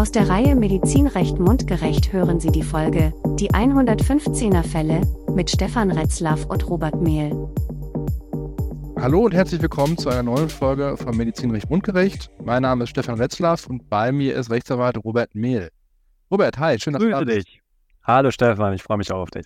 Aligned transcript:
Aus 0.00 0.10
der 0.10 0.30
Reihe 0.30 0.56
Medizinrecht 0.56 1.38
mundgerecht 1.38 2.10
hören 2.10 2.40
Sie 2.40 2.50
die 2.50 2.62
Folge 2.62 3.12
Die 3.38 3.50
115er 3.50 4.62
Fälle 4.62 5.02
mit 5.34 5.50
Stefan 5.50 5.90
Retzlaff 5.90 6.46
und 6.46 6.66
Robert 6.70 6.98
Mehl. 7.02 7.32
Hallo 8.98 9.26
und 9.26 9.34
herzlich 9.34 9.60
willkommen 9.60 9.98
zu 9.98 10.08
einer 10.08 10.22
neuen 10.22 10.48
Folge 10.48 10.96
von 10.96 11.14
Medizinrecht 11.14 11.68
mundgerecht. 11.68 12.30
Mein 12.42 12.62
Name 12.62 12.84
ist 12.84 12.90
Stefan 12.90 13.16
Retzlaff 13.16 13.66
und 13.66 13.90
bei 13.90 14.10
mir 14.10 14.36
ist 14.36 14.48
Rechtsanwalt 14.48 14.96
Robert 15.04 15.34
Mehl. 15.34 15.68
Robert, 16.30 16.58
hi, 16.58 16.80
schön, 16.80 16.94
dass 16.94 17.02
Grüße 17.02 17.18
du 17.18 17.24
da 17.26 17.34
bist. 17.34 17.46
dich. 17.48 17.60
Hallo 18.02 18.30
Stefan, 18.30 18.72
ich 18.72 18.82
freue 18.82 18.96
mich 18.96 19.12
auch 19.12 19.20
auf 19.20 19.30
dich. 19.30 19.44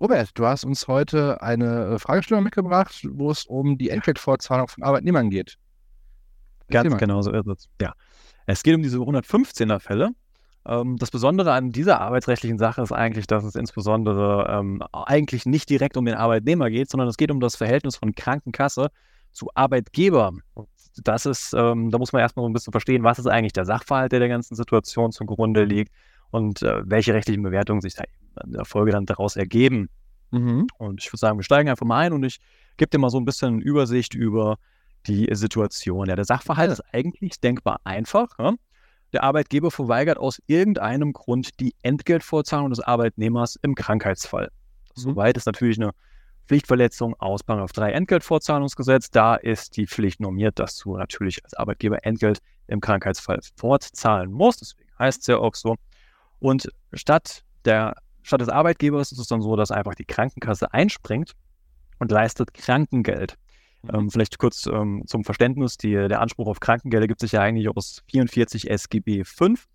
Robert, 0.00 0.30
du 0.34 0.44
hast 0.44 0.64
uns 0.64 0.88
heute 0.88 1.40
eine 1.40 1.84
äh, 1.84 1.98
Fragestellung 2.00 2.42
mitgebracht, 2.42 3.06
wo 3.12 3.30
es 3.30 3.44
um 3.44 3.78
die 3.78 3.90
Entgeltvorzahlung 3.90 4.66
von 4.66 4.82
Arbeitnehmern 4.82 5.30
geht. 5.30 5.56
Ganz 6.68 6.96
genau 6.96 7.22
so 7.22 7.30
ist 7.30 7.46
es. 7.46 7.68
Ja. 7.80 7.92
Es 8.46 8.62
geht 8.62 8.74
um 8.74 8.82
diese 8.82 8.98
115er 8.98 9.80
Fälle. 9.80 10.10
Ähm, 10.66 10.96
das 10.96 11.10
Besondere 11.10 11.52
an 11.52 11.70
dieser 11.70 12.00
arbeitsrechtlichen 12.00 12.58
Sache 12.58 12.82
ist 12.82 12.92
eigentlich, 12.92 13.26
dass 13.26 13.44
es 13.44 13.54
insbesondere 13.54 14.46
ähm, 14.50 14.82
eigentlich 14.92 15.46
nicht 15.46 15.68
direkt 15.68 15.96
um 15.96 16.04
den 16.04 16.14
Arbeitnehmer 16.14 16.70
geht, 16.70 16.90
sondern 16.90 17.08
es 17.08 17.16
geht 17.16 17.30
um 17.30 17.40
das 17.40 17.56
Verhältnis 17.56 17.96
von 17.96 18.14
Krankenkasse 18.14 18.90
zu 19.32 19.48
Arbeitgeber. 19.54 20.32
Das 21.02 21.26
ist, 21.26 21.54
ähm, 21.54 21.90
da 21.90 21.98
muss 21.98 22.12
man 22.12 22.20
erstmal 22.20 22.44
so 22.44 22.48
ein 22.48 22.52
bisschen 22.52 22.72
verstehen, 22.72 23.02
was 23.02 23.18
ist 23.18 23.26
eigentlich 23.26 23.52
der 23.52 23.66
Sachverhalt, 23.66 24.12
der 24.12 24.20
der 24.20 24.28
ganzen 24.28 24.54
Situation 24.54 25.12
zugrunde 25.12 25.64
liegt 25.64 25.92
und 26.30 26.62
äh, 26.62 26.82
welche 26.84 27.14
rechtlichen 27.14 27.42
Bewertungen 27.42 27.80
sich 27.80 27.94
da 27.94 28.04
in 28.44 28.52
der 28.52 28.64
Folge 28.64 28.92
dann 28.92 29.06
daraus 29.06 29.36
ergeben. 29.36 29.88
Mhm. 30.30 30.68
Und 30.78 31.02
ich 31.02 31.08
würde 31.08 31.18
sagen, 31.18 31.38
wir 31.38 31.42
steigen 31.42 31.68
einfach 31.68 31.86
mal 31.86 31.98
ein 31.98 32.12
und 32.12 32.24
ich 32.24 32.40
gebe 32.76 32.90
dir 32.90 32.98
mal 32.98 33.10
so 33.10 33.18
ein 33.18 33.24
bisschen 33.24 33.60
Übersicht 33.60 34.14
über 34.14 34.56
die 35.06 35.28
Situation. 35.32 36.08
Ja, 36.08 36.16
der 36.16 36.24
Sachverhalt 36.24 36.70
ist 36.70 36.82
eigentlich 36.92 37.40
denkbar 37.40 37.80
einfach. 37.84 38.38
Ja? 38.38 38.54
Der 39.12 39.22
Arbeitgeber 39.22 39.70
verweigert 39.70 40.18
aus 40.18 40.40
irgendeinem 40.46 41.12
Grund 41.12 41.60
die 41.60 41.74
Entgeltvorzahlung 41.82 42.70
des 42.70 42.80
Arbeitnehmers 42.80 43.56
im 43.62 43.74
Krankheitsfall. 43.74 44.50
Mhm. 44.96 45.00
Soweit 45.00 45.36
ist 45.36 45.46
natürlich 45.46 45.78
eine 45.78 45.92
Pflichtverletzung 46.46 47.14
aus 47.18 47.40
3 47.44 47.92
Entgeltfortzahlungsgesetz. 47.92 49.10
Da 49.10 49.36
ist 49.36 49.76
die 49.76 49.86
Pflicht 49.86 50.20
normiert, 50.20 50.58
dass 50.58 50.76
du 50.76 50.96
natürlich 50.96 51.42
als 51.44 51.54
Arbeitgeber 51.54 52.04
Entgelt 52.04 52.40
im 52.66 52.80
Krankheitsfall 52.80 53.40
fortzahlen 53.56 54.30
musst. 54.32 54.60
Deswegen 54.60 54.90
heißt 54.98 55.22
es 55.22 55.26
ja 55.28 55.38
auch 55.38 55.54
so. 55.54 55.76
Und 56.40 56.70
statt, 56.92 57.44
der, 57.64 57.96
statt 58.22 58.40
des 58.40 58.48
Arbeitgebers 58.48 59.12
ist 59.12 59.18
es 59.18 59.28
dann 59.28 59.40
so, 59.40 59.56
dass 59.56 59.70
einfach 59.70 59.94
die 59.94 60.04
Krankenkasse 60.04 60.72
einspringt 60.72 61.32
und 61.98 62.10
leistet 62.10 62.52
Krankengeld. 62.52 63.36
Ähm, 63.92 64.10
vielleicht 64.10 64.38
kurz 64.38 64.66
ähm, 64.66 65.02
zum 65.06 65.24
Verständnis, 65.24 65.76
die, 65.76 65.92
der 65.92 66.20
Anspruch 66.20 66.46
auf 66.46 66.60
Krankengeld 66.60 67.08
gibt 67.08 67.20
sich 67.20 67.32
ja 67.32 67.40
eigentlich 67.40 67.68
aus 67.68 68.02
44 68.10 68.70
SGB 68.70 69.24
5. 69.24 69.66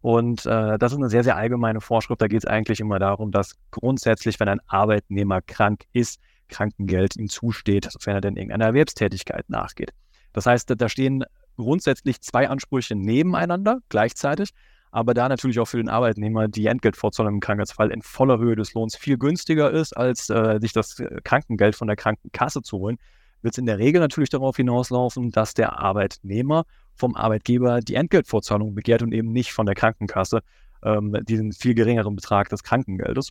Und 0.00 0.46
äh, 0.46 0.78
das 0.78 0.92
ist 0.92 0.98
eine 0.98 1.08
sehr, 1.08 1.22
sehr 1.22 1.36
allgemeine 1.36 1.80
Vorschrift. 1.80 2.20
Da 2.20 2.26
geht 2.26 2.42
es 2.42 2.46
eigentlich 2.46 2.80
immer 2.80 2.98
darum, 2.98 3.30
dass 3.30 3.54
grundsätzlich, 3.70 4.40
wenn 4.40 4.48
ein 4.48 4.60
Arbeitnehmer 4.66 5.40
krank 5.42 5.84
ist, 5.92 6.20
Krankengeld 6.48 7.16
ihm 7.16 7.28
zusteht, 7.28 7.88
sofern 7.90 8.16
er 8.16 8.20
denn 8.20 8.36
irgendeiner 8.36 8.66
Erwerbstätigkeit 8.66 9.48
nachgeht. 9.48 9.92
Das 10.32 10.46
heißt, 10.46 10.72
da 10.76 10.88
stehen 10.88 11.24
grundsätzlich 11.56 12.20
zwei 12.20 12.48
Ansprüche 12.48 12.96
nebeneinander 12.96 13.78
gleichzeitig, 13.88 14.50
aber 14.90 15.14
da 15.14 15.28
natürlich 15.28 15.60
auch 15.60 15.66
für 15.66 15.78
den 15.78 15.88
Arbeitnehmer 15.88 16.48
die 16.48 16.66
Entgeltvorzahlung 16.66 17.34
im 17.34 17.40
Krankheitsfall 17.40 17.90
in 17.90 18.02
voller 18.02 18.38
Höhe 18.38 18.56
des 18.56 18.74
Lohns 18.74 18.96
viel 18.96 19.18
günstiger 19.18 19.70
ist, 19.70 19.96
als 19.96 20.28
äh, 20.30 20.58
sich 20.60 20.72
das 20.72 21.02
Krankengeld 21.24 21.76
von 21.76 21.86
der 21.86 21.96
Krankenkasse 21.96 22.62
zu 22.62 22.78
holen, 22.78 22.98
wird 23.42 23.54
es 23.54 23.58
in 23.58 23.66
der 23.66 23.78
Regel 23.78 24.00
natürlich 24.00 24.30
darauf 24.30 24.56
hinauslaufen, 24.56 25.30
dass 25.30 25.54
der 25.54 25.78
Arbeitnehmer 25.78 26.64
vom 26.94 27.16
Arbeitgeber 27.16 27.80
die 27.80 27.94
Entgeltvorzahlung 27.94 28.74
begehrt 28.74 29.02
und 29.02 29.12
eben 29.12 29.32
nicht 29.32 29.52
von 29.52 29.66
der 29.66 29.74
Krankenkasse 29.74 30.40
ähm, 30.82 31.16
diesen 31.24 31.52
viel 31.52 31.74
geringeren 31.74 32.16
Betrag 32.16 32.48
des 32.48 32.62
Krankengeldes. 32.62 33.30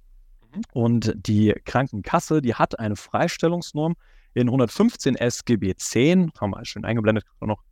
Mhm. 0.53 0.62
Und 0.74 1.13
die 1.16 1.53
Krankenkasse, 1.66 2.41
die 2.41 2.56
hat 2.56 2.80
eine 2.80 2.96
Freistellungsnorm 2.96 3.96
in 4.34 4.47
115 4.47 5.16
SGB 5.16 5.75
10, 5.75 6.31
haben 6.40 6.52
wir 6.52 6.66
schön 6.66 6.85
eingeblendet 6.85 7.25
noch. 7.40 7.64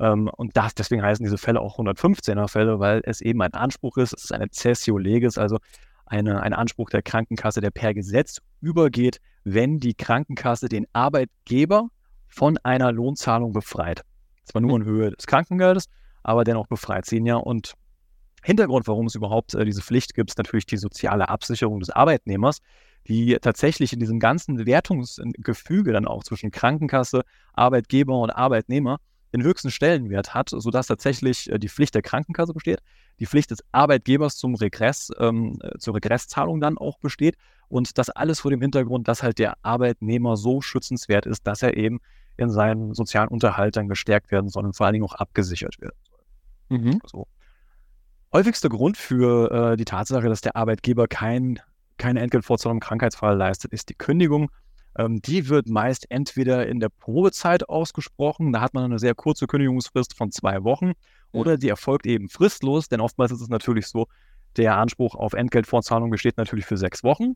Ähm, 0.00 0.28
und 0.28 0.56
das, 0.56 0.74
deswegen 0.74 1.02
heißen 1.02 1.24
diese 1.24 1.38
Fälle 1.38 1.60
auch 1.60 1.78
115er 1.78 2.48
Fälle, 2.48 2.80
weil 2.80 3.02
es 3.04 3.20
eben 3.20 3.40
ein 3.42 3.54
Anspruch 3.54 3.96
ist, 3.96 4.12
es 4.12 4.24
ist 4.24 4.32
eine 4.32 4.48
Cessio 4.50 4.98
legis, 4.98 5.38
also 5.38 5.58
eine, 6.06 6.42
ein 6.42 6.52
Anspruch 6.52 6.90
der 6.90 7.02
Krankenkasse, 7.02 7.60
der 7.60 7.70
per 7.70 7.94
Gesetz 7.94 8.40
übergeht, 8.60 9.20
wenn 9.44 9.78
die 9.80 9.94
Krankenkasse 9.94 10.68
den 10.68 10.86
Arbeitgeber 10.92 11.88
von 12.26 12.58
einer 12.58 12.92
Lohnzahlung 12.92 13.52
befreit. 13.52 14.02
Zwar 14.44 14.60
nur 14.60 14.76
in 14.76 14.84
Höhe 14.84 15.10
des 15.10 15.26
Krankengeldes, 15.26 15.86
aber 16.22 16.44
dennoch 16.44 16.66
befreit 16.66 17.06
sie 17.06 17.16
ihn 17.16 17.26
ja. 17.26 17.36
Und 17.36 17.74
Hintergrund, 18.42 18.86
warum 18.88 19.06
es 19.06 19.14
überhaupt 19.14 19.54
äh, 19.54 19.64
diese 19.64 19.82
Pflicht 19.82 20.14
gibt, 20.14 20.30
ist 20.30 20.38
natürlich 20.38 20.66
die 20.66 20.76
soziale 20.76 21.28
Absicherung 21.28 21.80
des 21.80 21.90
Arbeitnehmers, 21.90 22.58
die 23.06 23.36
tatsächlich 23.40 23.92
in 23.92 24.00
diesem 24.00 24.18
ganzen 24.18 24.66
Wertungsgefüge 24.66 25.92
dann 25.92 26.06
auch 26.06 26.24
zwischen 26.24 26.50
Krankenkasse, 26.50 27.22
Arbeitgeber 27.52 28.18
und 28.18 28.30
Arbeitnehmer 28.30 28.98
den 29.34 29.42
höchsten 29.42 29.70
Stellenwert 29.70 30.32
hat, 30.32 30.50
sodass 30.50 30.86
tatsächlich 30.86 31.50
äh, 31.50 31.58
die 31.58 31.68
Pflicht 31.68 31.94
der 31.94 32.02
Krankenkasse 32.02 32.54
besteht, 32.54 32.80
die 33.18 33.26
Pflicht 33.26 33.50
des 33.50 33.64
Arbeitgebers 33.72 34.36
zum 34.36 34.54
Regress, 34.54 35.10
ähm, 35.18 35.58
äh, 35.60 35.76
zur 35.78 35.96
Regresszahlung 35.96 36.60
dann 36.60 36.78
auch 36.78 36.98
besteht 36.98 37.36
und 37.68 37.98
das 37.98 38.10
alles 38.10 38.40
vor 38.40 38.50
dem 38.50 38.60
Hintergrund, 38.60 39.08
dass 39.08 39.22
halt 39.22 39.38
der 39.38 39.54
Arbeitnehmer 39.62 40.36
so 40.36 40.60
schützenswert 40.60 41.26
ist, 41.26 41.46
dass 41.46 41.62
er 41.62 41.76
eben 41.76 42.00
in 42.36 42.48
seinen 42.48 42.94
sozialen 42.94 43.28
Unterhalt 43.28 43.76
dann 43.76 43.88
gestärkt 43.88 44.30
werden 44.30 44.48
soll 44.48 44.64
und 44.64 44.76
vor 44.76 44.86
allen 44.86 44.94
Dingen 44.94 45.04
auch 45.04 45.14
abgesichert 45.14 45.80
werden 45.80 45.96
soll. 46.08 46.78
Mhm. 46.78 46.98
So. 47.06 47.26
Häufigster 48.32 48.68
Grund 48.68 48.96
für 48.96 49.72
äh, 49.72 49.76
die 49.76 49.84
Tatsache, 49.84 50.28
dass 50.28 50.40
der 50.40 50.56
Arbeitgeber 50.56 51.08
kein, 51.08 51.60
keine 51.98 52.20
Entgeltvorzahlung 52.20 52.76
im 52.76 52.80
Krankheitsfall 52.80 53.36
leistet, 53.36 53.72
ist 53.72 53.88
die 53.88 53.94
Kündigung. 53.94 54.50
Ähm, 54.96 55.20
die 55.20 55.48
wird 55.48 55.68
meist 55.68 56.06
entweder 56.10 56.66
in 56.66 56.80
der 56.80 56.88
Probezeit 56.88 57.68
ausgesprochen, 57.68 58.52
da 58.52 58.60
hat 58.60 58.74
man 58.74 58.84
eine 58.84 58.98
sehr 58.98 59.14
kurze 59.14 59.46
Kündigungsfrist 59.46 60.16
von 60.16 60.30
zwei 60.30 60.62
Wochen, 60.64 60.92
oder 61.32 61.56
die 61.56 61.68
erfolgt 61.68 62.06
eben 62.06 62.28
fristlos, 62.28 62.88
denn 62.88 63.00
oftmals 63.00 63.32
ist 63.32 63.40
es 63.40 63.48
natürlich 63.48 63.86
so, 63.88 64.06
der 64.56 64.76
Anspruch 64.76 65.16
auf 65.16 65.32
Entgeltvorzahlung 65.32 66.10
besteht 66.10 66.36
natürlich 66.36 66.64
für 66.64 66.76
sechs 66.76 67.02
Wochen. 67.02 67.32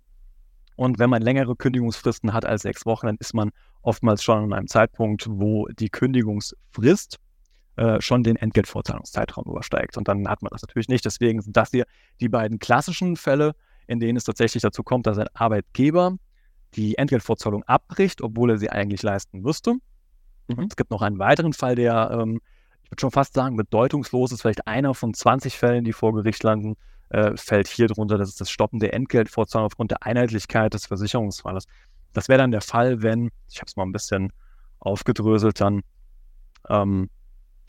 Und 0.76 1.00
wenn 1.00 1.10
man 1.10 1.22
längere 1.22 1.56
Kündigungsfristen 1.56 2.32
hat 2.32 2.44
als 2.44 2.62
sechs 2.62 2.86
Wochen, 2.86 3.06
dann 3.06 3.16
ist 3.18 3.34
man 3.34 3.50
oftmals 3.82 4.22
schon 4.22 4.44
an 4.44 4.52
einem 4.52 4.68
Zeitpunkt, 4.68 5.26
wo 5.28 5.66
die 5.66 5.88
Kündigungsfrist 5.88 7.18
äh, 7.74 8.00
schon 8.00 8.22
den 8.22 8.36
Entgeltvorzahlungszeitraum 8.36 9.46
übersteigt. 9.46 9.96
Und 9.96 10.06
dann 10.06 10.28
hat 10.28 10.42
man 10.42 10.50
das 10.50 10.62
natürlich 10.62 10.88
nicht. 10.88 11.04
Deswegen 11.04 11.40
sind 11.40 11.56
das 11.56 11.72
hier 11.72 11.86
die 12.20 12.28
beiden 12.28 12.60
klassischen 12.60 13.16
Fälle, 13.16 13.56
in 13.88 13.98
denen 13.98 14.16
es 14.16 14.22
tatsächlich 14.22 14.62
dazu 14.62 14.84
kommt, 14.84 15.08
dass 15.08 15.18
ein 15.18 15.26
Arbeitgeber 15.34 16.16
die 16.74 16.98
Entgeltvorzahlung 16.98 17.64
abbricht, 17.64 18.22
obwohl 18.22 18.50
er 18.50 18.58
sie 18.58 18.70
eigentlich 18.70 19.02
leisten 19.02 19.40
müsste. 19.40 19.74
Mhm. 20.48 20.66
Es 20.70 20.76
gibt 20.76 20.90
noch 20.90 21.02
einen 21.02 21.18
weiteren 21.18 21.52
Fall, 21.52 21.74
der, 21.74 22.10
ähm, 22.12 22.40
ich 22.84 22.90
würde 22.90 23.00
schon 23.00 23.10
fast 23.10 23.34
sagen, 23.34 23.56
bedeutungslos 23.56 24.32
ist, 24.32 24.42
vielleicht 24.42 24.66
einer 24.66 24.94
von 24.94 25.14
20 25.14 25.56
Fällen, 25.56 25.84
die 25.84 25.92
vor 25.92 26.14
Gericht 26.14 26.42
landen, 26.42 26.76
äh, 27.10 27.36
fällt 27.36 27.68
hier 27.68 27.88
drunter. 27.88 28.18
Das 28.18 28.28
ist 28.28 28.40
das 28.40 28.50
Stoppen 28.50 28.80
der 28.80 28.94
Entgeltvorzahlung 28.94 29.66
aufgrund 29.66 29.90
der 29.90 30.02
Einheitlichkeit 30.02 30.74
des 30.74 30.86
Versicherungsfalles. 30.86 31.64
Das 32.12 32.28
wäre 32.28 32.38
dann 32.38 32.50
der 32.50 32.60
Fall, 32.60 33.02
wenn, 33.02 33.30
ich 33.50 33.58
habe 33.58 33.66
es 33.66 33.76
mal 33.76 33.84
ein 33.84 33.92
bisschen 33.92 34.32
aufgedröselt, 34.78 35.60
dann 35.60 35.82
ähm, 36.68 37.10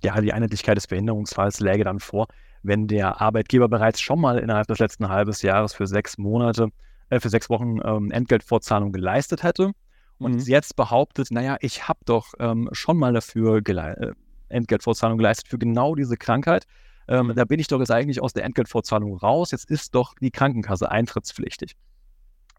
ja, 0.03 0.19
die 0.21 0.33
Einheitlichkeit 0.33 0.77
des 0.77 0.87
Behinderungsfalls 0.87 1.59
läge 1.59 1.83
dann 1.83 1.99
vor, 1.99 2.27
wenn 2.63 2.87
der 2.87 3.21
Arbeitgeber 3.21 3.67
bereits 3.67 3.99
schon 4.01 4.19
mal 4.19 4.39
innerhalb 4.39 4.67
des 4.67 4.79
letzten 4.79 5.09
halbes 5.09 5.41
Jahres 5.41 5.73
für 5.73 5.87
sechs 5.87 6.17
Monate, 6.17 6.69
äh, 7.09 7.19
für 7.19 7.29
sechs 7.29 7.49
Wochen 7.49 7.79
ähm, 7.83 8.11
Entgeltvorzahlung 8.11 8.91
geleistet 8.91 9.43
hätte 9.43 9.71
und 10.17 10.35
mhm. 10.35 10.39
jetzt 10.41 10.75
behauptet, 10.75 11.31
naja, 11.31 11.57
ich 11.61 11.87
habe 11.87 11.99
doch 12.05 12.33
ähm, 12.39 12.69
schon 12.71 12.97
mal 12.97 13.13
dafür 13.13 13.61
gele 13.61 13.97
äh, 13.97 14.13
Entgeltvorzahlung 14.49 15.17
geleistet 15.17 15.47
für 15.47 15.59
genau 15.59 15.95
diese 15.95 16.17
Krankheit 16.17 16.65
ähm, 17.09 17.27
mhm. 17.27 17.35
da 17.35 17.43
bin 17.43 17.59
ich 17.59 17.67
doch 17.67 17.79
jetzt 17.79 17.91
eigentlich 17.91 18.21
aus 18.21 18.33
der 18.33 18.45
Entgeltvorzahlung 18.45 19.17
raus. 19.17 19.49
Jetzt 19.51 19.69
ist 19.69 19.95
doch 19.95 20.13
die 20.21 20.29
Krankenkasse 20.29 20.91
eintrittspflichtig. 20.91 21.75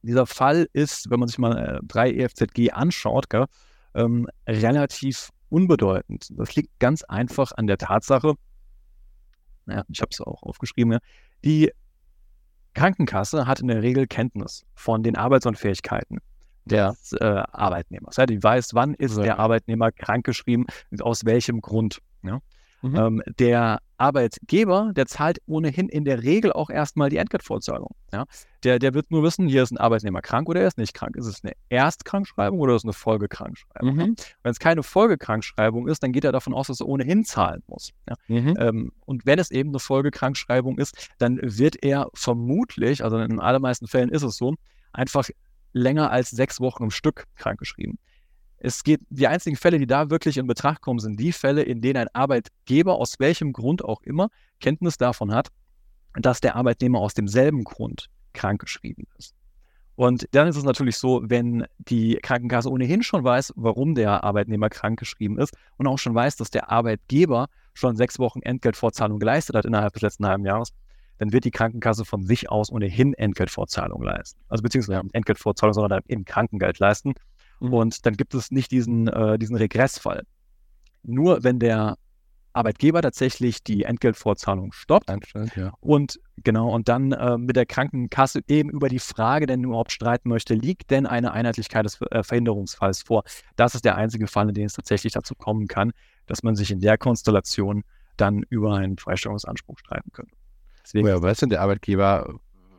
Dieser 0.03 0.27
Fall 0.27 0.69
ist, 0.73 1.09
wenn 1.09 1.21
man 1.21 1.29
sich 1.29 1.39
mal 1.39 1.77
äh, 1.77 1.87
3 1.87 2.11
EFZG 2.15 2.73
anschaut, 2.73 3.31
gell, 3.31 3.47
ähm, 3.95 4.29
relativ 4.49 5.31
unbedeutend. 5.51 6.29
Das 6.37 6.55
liegt 6.57 6.81
ganz 6.81 7.05
einfach 7.05 7.53
an 7.53 7.69
der 7.69 7.79
Tatsache, 7.79 8.35
naja, 9.67 9.85
ich 9.89 10.01
habe 10.01 10.11
es 10.11 10.21
auch 10.21 10.43
aufgeschrieben, 10.43 10.95
ja, 10.95 10.99
die 11.45 11.71
Krankenkasse 12.75 13.47
hat 13.47 13.61
in 13.61 13.69
der 13.69 13.83
Regel 13.83 14.07
Kenntnis 14.07 14.65
von 14.75 15.03
den 15.03 15.17
Arbeitsunfähigkeiten 15.17 16.19
des 16.65 17.13
äh, 17.21 17.25
Arbeitnehmers. 17.25 18.17
Ja, 18.17 18.27
die 18.27 18.43
weiß, 18.43 18.75
wann 18.75 18.95
ist 18.95 19.17
der 19.17 19.39
Arbeitnehmer 19.39 19.91
krankgeschrieben, 19.93 20.67
aus 21.01 21.25
welchem 21.25 21.61
Grund. 21.61 22.01
Ja. 22.23 22.41
Mhm. 22.83 22.97
Ähm, 22.97 23.23
der 23.39 23.81
Arbeitgeber, 23.99 24.93
der 24.95 25.07
zahlt 25.07 25.41
ohnehin 25.47 25.89
in 25.89 26.05
der 26.05 26.23
Regel 26.23 26.53
auch 26.53 26.71
erstmal 26.71 27.11
die 27.11 27.19
Entgeltvorzahlung. 27.19 27.95
Ja? 28.13 28.25
Der, 28.65 28.79
der 28.79 28.95
wird 28.95 29.11
nur 29.11 29.23
wissen, 29.23 29.47
hier 29.47 29.63
ist 29.63 29.73
ein 29.73 29.79
Arbeitnehmer 29.79 30.23
krank 30.23 30.49
oder 30.49 30.61
er 30.63 30.69
ist 30.69 30.79
nicht 30.79 30.95
krank. 30.95 31.17
Ist 31.17 31.27
es 31.27 31.45
eine 31.45 31.53
Erstkrankschreibung 31.69 32.59
oder 32.61 32.75
ist 32.75 32.81
es 32.81 32.85
eine 32.85 32.93
Folgekrankschreibung? 32.95 33.95
Mhm. 33.95 34.17
Wenn 34.43 34.51
es 34.51 34.59
keine 34.59 34.83
Folgekrankschreibung 34.83 35.87
ist, 35.87 36.03
dann 36.03 36.13
geht 36.13 36.25
er 36.25 36.33
davon 36.33 36.55
aus, 36.55 36.69
dass 36.69 36.81
er 36.81 36.89
ohnehin 36.89 37.25
zahlen 37.25 37.63
muss. 37.67 37.91
Ja? 38.09 38.17
Mhm. 38.29 38.57
Ähm, 38.59 38.93
und 39.05 39.27
wenn 39.27 39.39
es 39.39 39.51
eben 39.51 39.71
eine 39.71 39.81
Folgekrankschreibung 39.81 40.79
ist, 40.79 41.11
dann 41.19 41.39
wird 41.43 41.83
er 41.83 42.09
vermutlich, 42.15 43.05
also 43.05 43.19
in 43.19 43.29
den 43.29 43.41
allermeisten 43.41 43.87
Fällen 43.87 44.09
ist 44.09 44.23
es 44.23 44.37
so, 44.37 44.55
einfach 44.93 45.29
länger 45.73 46.11
als 46.11 46.31
sechs 46.31 46.61
Wochen 46.61 46.85
im 46.85 46.91
Stück 46.91 47.27
krankgeschrieben. 47.37 47.99
Es 48.63 48.85
geht, 48.85 49.01
die 49.09 49.27
einzigen 49.27 49.57
Fälle, 49.57 49.79
die 49.79 49.87
da 49.87 50.11
wirklich 50.11 50.37
in 50.37 50.47
Betracht 50.47 50.83
kommen, 50.83 50.99
sind 50.99 51.19
die 51.19 51.33
Fälle, 51.33 51.63
in 51.63 51.81
denen 51.81 51.97
ein 51.97 52.09
Arbeitgeber 52.13 52.97
aus 52.97 53.19
welchem 53.19 53.53
Grund 53.55 53.83
auch 53.83 54.03
immer 54.03 54.29
Kenntnis 54.61 54.99
davon 54.99 55.35
hat, 55.35 55.49
dass 56.15 56.41
der 56.41 56.57
Arbeitnehmer 56.57 56.99
aus 56.99 57.15
demselben 57.15 57.65
Grund 57.65 58.11
krankgeschrieben 58.35 59.07
ist. 59.19 59.35
Und 59.97 60.29
dann 60.33 60.47
ist 60.47 60.57
es 60.57 60.65
natürlich 60.65 60.97
so, 60.97 61.23
wenn 61.25 61.67
die 61.79 62.19
Krankenkasse 62.23 62.71
ohnehin 62.71 63.03
schon 63.03 63.25
weiß, 63.25 63.55
warum 63.57 63.95
der 63.95 64.25
Arbeitnehmer 64.25 64.69
krankgeschrieben 64.69 65.39
ist 65.39 65.55
und 65.77 65.87
auch 65.87 65.99
schon 65.99 66.15
weiß, 66.15 66.37
dass 66.37 66.51
der 66.51 66.71
Arbeitgeber 66.71 67.49
schon 67.75 67.97
sechs 67.97 68.19
Wochen 68.19 68.41
Entgeltvorzahlung 68.43 69.19
geleistet 69.19 69.57
hat 69.57 69.65
innerhalb 69.65 69.93
des 69.95 70.03
letzten 70.03 70.27
halben 70.27 70.45
Jahres, 70.45 70.73
dann 71.19 71.33
wird 71.33 71.45
die 71.45 71.51
Krankenkasse 71.51 72.05
von 72.05 72.25
sich 72.25 72.51
aus 72.51 72.73
ohnehin 72.73 73.13
Entgeltvorzahlung 73.15 74.03
leisten. 74.03 74.41
Also 74.49 74.63
beziehungsweise 74.63 75.03
Entgeltvorzahlung, 75.13 75.75
sondern 75.75 76.03
eben 76.09 76.25
Krankengeld 76.25 76.79
leisten. 76.79 77.13
Und 77.61 78.05
dann 78.07 78.17
gibt 78.17 78.35
es 78.35 78.51
nicht 78.51 78.73
diesen, 78.73 79.09
äh, 79.09 79.39
diesen 79.39 79.57
Regressfall. 79.57 80.25
Nur 81.03 81.45
wenn 81.45 81.59
der 81.59 81.97
Arbeitgeber 82.53 83.01
tatsächlich 83.01 83.63
die 83.63 83.85
Entgeltvorzahlung 83.85 84.73
stoppt 84.73 85.09
Einstellt, 85.09 85.55
ja. 85.57 85.73
und 85.81 86.19
genau 86.43 86.71
und 86.71 86.89
dann 86.89 87.13
äh, 87.13 87.39
mit 87.39 87.55
der 87.55 87.67
Krankenkasse 87.67 88.41
eben 88.49 88.71
über 88.71 88.89
die 88.89 88.99
Frage 88.99 89.47
denn 89.47 89.63
überhaupt 89.63 89.93
streiten 89.93 90.29
möchte, 90.29 90.55
liegt 90.55 90.91
denn 90.91 91.07
eine 91.07 91.33
Einheitlichkeit 91.33 91.85
des 91.85 92.01
äh, 92.11 92.25
Verhinderungsfalls 92.25 93.03
vor? 93.03 93.23
Das 93.57 93.75
ist 93.75 93.85
der 93.85 93.97
einzige 93.97 94.27
Fall, 94.27 94.49
in 94.49 94.55
dem 94.55 94.67
es 94.67 94.73
tatsächlich 94.73 95.13
dazu 95.13 95.35
kommen 95.35 95.69
kann, 95.69 95.93
dass 96.27 96.43
man 96.43 96.57
sich 96.57 96.71
in 96.71 96.81
der 96.81 96.99
Konstellation 96.99 97.85
dann 98.17 98.43
über 98.49 98.75
einen 98.75 98.99
Freistellungsanspruch 98.99 99.79
streiten 99.79 100.11
könnte. 100.13 100.35
Deswegen 100.83 101.07
Woher 101.07 101.23
weiß 101.23 101.39
denn 101.39 101.51
der 101.51 101.61
Arbeitgeber, 101.61 102.35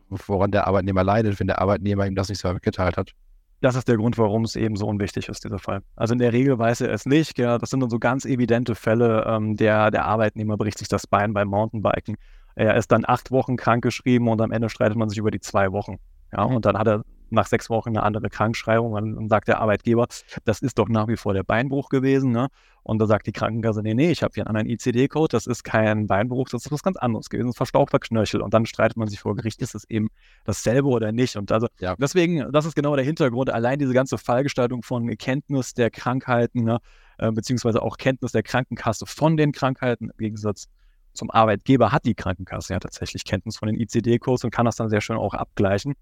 woran 0.10 0.52
der 0.52 0.68
Arbeitnehmer 0.68 1.04
leidet, 1.04 1.40
wenn 1.40 1.48
der 1.48 1.60
Arbeitnehmer 1.60 2.06
ihm 2.06 2.16
das 2.16 2.28
nicht 2.28 2.40
so 2.40 2.52
mitgeteilt 2.52 2.98
hat? 2.98 3.14
Das 3.62 3.76
ist 3.76 3.88
der 3.88 3.98
Grund, 3.98 4.18
warum 4.18 4.44
es 4.44 4.56
eben 4.56 4.76
so 4.76 4.88
unwichtig 4.88 5.30
ist, 5.30 5.44
dieser 5.44 5.60
Fall. 5.60 5.82
Also 5.96 6.14
in 6.14 6.20
der 6.20 6.34
Regel 6.34 6.58
weiß 6.58 6.82
er 6.82 6.92
es 6.92 7.06
nicht. 7.06 7.38
Ja, 7.38 7.60
das 7.60 7.70
sind 7.70 7.80
dann 7.80 7.92
so 7.92 8.00
ganz 8.00 8.26
evidente 8.26 8.74
Fälle. 8.74 9.24
Ähm, 9.28 9.56
der, 9.56 9.92
der 9.92 10.06
Arbeitnehmer 10.06 10.58
bricht 10.58 10.80
sich 10.80 10.88
das 10.88 11.06
Bein 11.06 11.34
beim 11.34 11.48
Mountainbiken. 11.48 12.18
Er 12.56 12.76
ist 12.76 12.92
dann 12.92 13.06
acht 13.06 13.32
Wochen 13.32 13.58
krankgeschrieben 13.58 14.28
und 14.28 14.42
am 14.42 14.52
Ende 14.52 14.70
streitet 14.70 14.98
man 14.98 15.10
sich 15.10 15.20
über 15.20 15.32
die 15.32 15.40
zwei 15.40 15.72
Wochen. 15.72 15.98
Ja, 16.34 16.48
mhm. 16.48 16.56
und 16.56 16.66
dann 16.66 16.78
hat 16.78 16.88
er 16.88 17.04
nach 17.32 17.48
sechs 17.48 17.70
Wochen 17.70 17.90
eine 17.90 18.04
andere 18.04 18.30
Krankschreibung. 18.30 18.94
Und 18.94 19.16
dann 19.16 19.30
sagt 19.30 19.48
der 19.48 19.60
Arbeitgeber, 19.60 20.08
das 20.46 20.62
ist 20.62 20.78
doch 20.78 20.90
nach 20.90 21.08
wie 21.08 21.18
vor 21.18 21.34
der 21.34 21.44
Beinbruch 21.44 21.90
gewesen. 21.90 22.32
Ne? 22.32 22.50
Und 22.84 23.00
da 23.00 23.06
sagt 23.06 23.28
die 23.28 23.32
Krankenkasse, 23.32 23.82
nee, 23.82 23.94
nee, 23.94 24.12
ich 24.12 24.24
habe 24.24 24.34
hier 24.34 24.46
einen 24.48 24.56
anderen 24.56 24.70
ICD-Code, 24.70 25.30
das 25.32 25.46
ist 25.48 25.64
kein 25.64 26.08
Beinbruch, 26.08 26.50
das 26.50 26.66
ist 26.66 26.72
was 26.72 26.82
ganz 26.84 26.98
anderes 26.98 27.30
gewesen, 27.30 27.54
verstauchter 27.54 28.00
Knöchel. 28.00 28.42
Und 28.42 28.54
dann 28.54 28.66
streitet 28.66 28.98
man 28.98 29.08
sich 29.08 29.20
vor 29.20 29.36
Gericht, 29.36 29.62
ist 29.62 29.76
es 29.76 29.90
eben 29.90 30.10
dasselbe 30.46 30.88
oder 30.88 31.12
nicht. 31.12 31.36
Und 31.36 31.52
also 31.52 31.68
ja. 31.80 31.96
deswegen, 31.98 32.52
das 32.52 32.66
ist 32.66 32.76
genau 32.76 32.96
der 32.96 33.06
Hintergrund. 33.06 33.50
Allein 33.50 33.80
diese 33.80 33.94
ganze 33.94 34.18
Fallgestaltung 34.18 34.84
von 34.84 35.08
Kenntnis 35.18 35.74
der 35.74 35.92
Krankheiten, 35.92 36.64
ne, 36.64 36.80
äh, 37.18 37.32
beziehungsweise 37.32 37.82
auch 37.82 37.98
Kenntnis 37.98 38.32
der 38.32 38.44
Krankenkasse 38.44 39.06
von 39.06 39.38
den 39.38 39.52
Krankheiten 39.52 40.10
im 40.10 40.18
Gegensatz 40.18 40.68
zum 41.14 41.30
Arbeitgeber 41.30 41.92
hat 41.92 42.06
die 42.06 42.16
Krankenkasse 42.16 42.74
ja 42.74 42.80
tatsächlich 42.80 43.26
Kenntnis 43.26 43.58
von 43.58 43.68
den 43.68 43.80
ICD-Codes 43.80 44.44
und 44.44 44.52
kann 44.52 44.66
das 44.66 44.78
dann 44.78 44.90
sehr 44.90 45.02
schön 45.02 45.18
auch 45.18 45.34
abgleichen. 45.34 45.96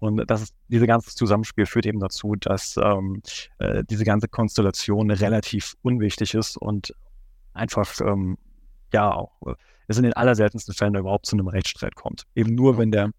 Und 0.00 0.28
das 0.28 0.42
ist, 0.42 0.54
diese 0.68 0.86
ganze 0.86 1.14
Zusammenspiel 1.14 1.66
führt 1.66 1.86
eben 1.86 2.00
dazu, 2.00 2.34
dass 2.34 2.76
ähm, 2.82 3.22
äh, 3.58 3.84
diese 3.88 4.04
ganze 4.04 4.28
Konstellation 4.28 5.10
relativ 5.10 5.74
unwichtig 5.82 6.34
ist 6.34 6.56
und 6.56 6.94
einfach, 7.52 8.00
ähm, 8.00 8.38
ja, 8.92 9.12
auch 9.12 9.30
es 9.90 9.98
in 9.98 10.04
den 10.04 10.12
allerseltensten 10.12 10.74
Fällen 10.74 10.94
überhaupt 10.94 11.26
zu 11.26 11.36
einem 11.36 11.48
Rechtsstreit 11.48 11.94
kommt. 11.96 12.24
Eben 12.34 12.54
nur, 12.54 12.78
wenn 12.78 12.92
der. 12.92 13.10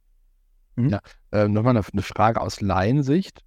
Mhm. 0.75 0.89
Ja, 0.89 0.99
äh, 1.31 1.47
nochmal 1.47 1.75
eine, 1.75 1.85
eine, 1.91 2.01
Frage 2.01 2.39
aus 2.39 2.61
Laiensicht. 2.61 3.41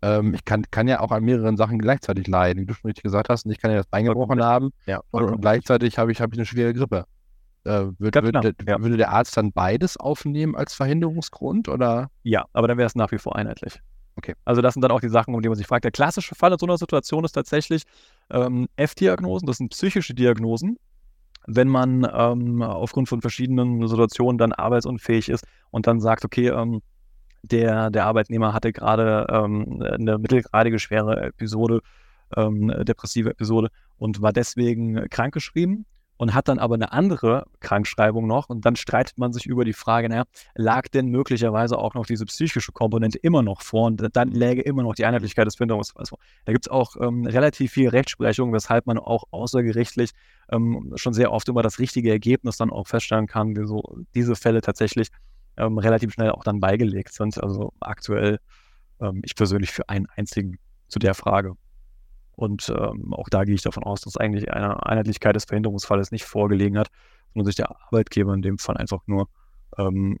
Ähm, 0.00 0.32
ich 0.32 0.44
kann, 0.44 0.64
kann 0.70 0.86
ja 0.86 1.00
auch 1.00 1.10
an 1.10 1.24
mehreren 1.24 1.56
Sachen 1.56 1.80
gleichzeitig 1.80 2.28
leiden, 2.28 2.62
wie 2.62 2.66
du 2.66 2.74
schon 2.74 2.88
richtig 2.88 3.02
gesagt 3.02 3.28
hast. 3.28 3.46
Und 3.46 3.50
ich 3.50 3.58
kann 3.58 3.72
ja 3.72 3.78
das 3.78 3.88
Bein 3.88 4.04
gebrochen 4.04 4.42
haben 4.42 4.70
ja, 4.86 5.00
und, 5.10 5.24
und 5.24 5.40
gleichzeitig 5.40 5.98
habe 5.98 6.12
ich, 6.12 6.20
hab 6.20 6.32
ich 6.32 6.38
eine 6.38 6.46
schwere 6.46 6.72
Grippe. 6.72 7.04
Äh, 7.68 7.92
wird, 7.98 8.14
wird, 8.14 8.24
genau, 8.24 8.42
ja. 8.66 8.80
Würde 8.80 8.96
der 8.96 9.10
Arzt 9.10 9.36
dann 9.36 9.52
beides 9.52 9.98
aufnehmen 9.98 10.56
als 10.56 10.74
Verhinderungsgrund 10.74 11.68
oder? 11.68 12.10
Ja, 12.22 12.46
aber 12.54 12.66
dann 12.66 12.78
wäre 12.78 12.86
es 12.86 12.94
nach 12.94 13.12
wie 13.12 13.18
vor 13.18 13.36
einheitlich. 13.36 13.80
Okay. 14.16 14.34
Also 14.46 14.62
das 14.62 14.72
sind 14.72 14.80
dann 14.80 14.90
auch 14.90 15.02
die 15.02 15.10
Sachen, 15.10 15.34
um 15.34 15.42
die 15.42 15.48
man 15.48 15.56
sich 15.56 15.66
fragt. 15.66 15.84
Der 15.84 15.90
klassische 15.90 16.34
Fall 16.34 16.50
in 16.50 16.58
so 16.58 16.64
einer 16.64 16.78
Situation 16.78 17.24
ist 17.24 17.32
tatsächlich 17.32 17.82
ähm, 18.30 18.68
F-Diagnosen, 18.76 19.46
das 19.46 19.58
sind 19.58 19.68
psychische 19.68 20.14
Diagnosen. 20.14 20.78
Wenn 21.46 21.68
man 21.68 22.08
ähm, 22.10 22.62
aufgrund 22.62 23.08
von 23.10 23.20
verschiedenen 23.20 23.86
Situationen 23.86 24.38
dann 24.38 24.52
arbeitsunfähig 24.52 25.28
ist 25.28 25.46
und 25.70 25.86
dann 25.86 26.00
sagt, 26.00 26.24
okay, 26.24 26.48
ähm, 26.48 26.80
der, 27.42 27.90
der 27.90 28.06
Arbeitnehmer 28.06 28.54
hatte 28.54 28.72
gerade 28.72 29.26
ähm, 29.30 29.82
eine 29.82 30.18
mittelgradige 30.18 30.78
schwere 30.78 31.20
Episode, 31.20 31.80
ähm, 32.34 32.72
depressive 32.84 33.30
Episode 33.30 33.68
und 33.98 34.22
war 34.22 34.32
deswegen 34.32 35.08
krankgeschrieben 35.10 35.84
und 36.18 36.34
hat 36.34 36.48
dann 36.48 36.58
aber 36.58 36.74
eine 36.74 36.92
andere 36.92 37.46
Krankschreibung 37.60 38.26
noch 38.26 38.48
und 38.48 38.66
dann 38.66 38.76
streitet 38.76 39.18
man 39.18 39.32
sich 39.32 39.46
über 39.46 39.64
die 39.64 39.72
Frage, 39.72 40.08
naja, 40.08 40.24
lag 40.54 40.88
denn 40.88 41.06
möglicherweise 41.06 41.78
auch 41.78 41.94
noch 41.94 42.04
diese 42.04 42.26
psychische 42.26 42.72
Komponente 42.72 43.18
immer 43.18 43.42
noch 43.42 43.62
vor 43.62 43.86
und 43.86 44.04
dann 44.12 44.32
läge 44.32 44.62
immer 44.62 44.82
noch 44.82 44.94
die 44.94 45.06
Einheitlichkeit 45.06 45.46
des 45.46 45.56
Behinderungsfalls 45.56 46.10
vor. 46.10 46.18
Da 46.44 46.52
gibt 46.52 46.66
es 46.66 46.70
auch 46.70 46.96
ähm, 47.00 47.24
relativ 47.24 47.72
viel 47.72 47.88
Rechtsprechung, 47.88 48.52
weshalb 48.52 48.86
man 48.86 48.98
auch 48.98 49.24
außergerichtlich 49.30 50.10
ähm, 50.50 50.92
schon 50.96 51.14
sehr 51.14 51.32
oft 51.32 51.48
immer 51.48 51.62
das 51.62 51.78
richtige 51.78 52.10
Ergebnis 52.10 52.56
dann 52.56 52.70
auch 52.70 52.88
feststellen 52.88 53.26
kann, 53.26 53.56
wie 53.56 53.66
so 53.66 53.82
diese 54.14 54.34
Fälle 54.34 54.60
tatsächlich 54.60 55.08
ähm, 55.56 55.78
relativ 55.78 56.12
schnell 56.12 56.30
auch 56.32 56.42
dann 56.42 56.60
beigelegt 56.60 57.12
sind. 57.12 57.42
Also 57.42 57.72
aktuell 57.80 58.38
ähm, 59.00 59.22
ich 59.24 59.36
persönlich 59.36 59.70
für 59.70 59.88
einen 59.88 60.06
einzigen 60.16 60.58
zu 60.88 60.98
der 60.98 61.14
Frage. 61.14 61.54
Und 62.38 62.68
ähm, 62.68 63.12
auch 63.14 63.28
da 63.28 63.42
gehe 63.42 63.56
ich 63.56 63.62
davon 63.62 63.82
aus, 63.82 64.00
dass 64.02 64.16
eigentlich 64.16 64.48
eine 64.52 64.86
Einheitlichkeit 64.86 65.34
des 65.34 65.44
Verhinderungsfalles 65.44 66.12
nicht 66.12 66.24
vorgelegen 66.24 66.78
hat, 66.78 66.86
sondern 67.32 67.46
sich 67.46 67.56
der 67.56 67.68
Arbeitgeber 67.68 68.32
in 68.32 68.42
dem 68.42 68.58
Fall 68.58 68.76
einfach 68.76 69.00
nur 69.06 69.28
ähm, 69.76 70.20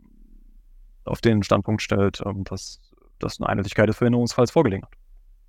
auf 1.04 1.20
den 1.20 1.44
Standpunkt 1.44 1.80
stellt, 1.80 2.20
ähm, 2.26 2.42
dass, 2.42 2.80
dass 3.20 3.38
eine 3.38 3.48
Einheitlichkeit 3.48 3.88
des 3.88 3.98
Verhinderungsfalls 3.98 4.50
vorgelegen 4.50 4.84
hat. 4.84 4.92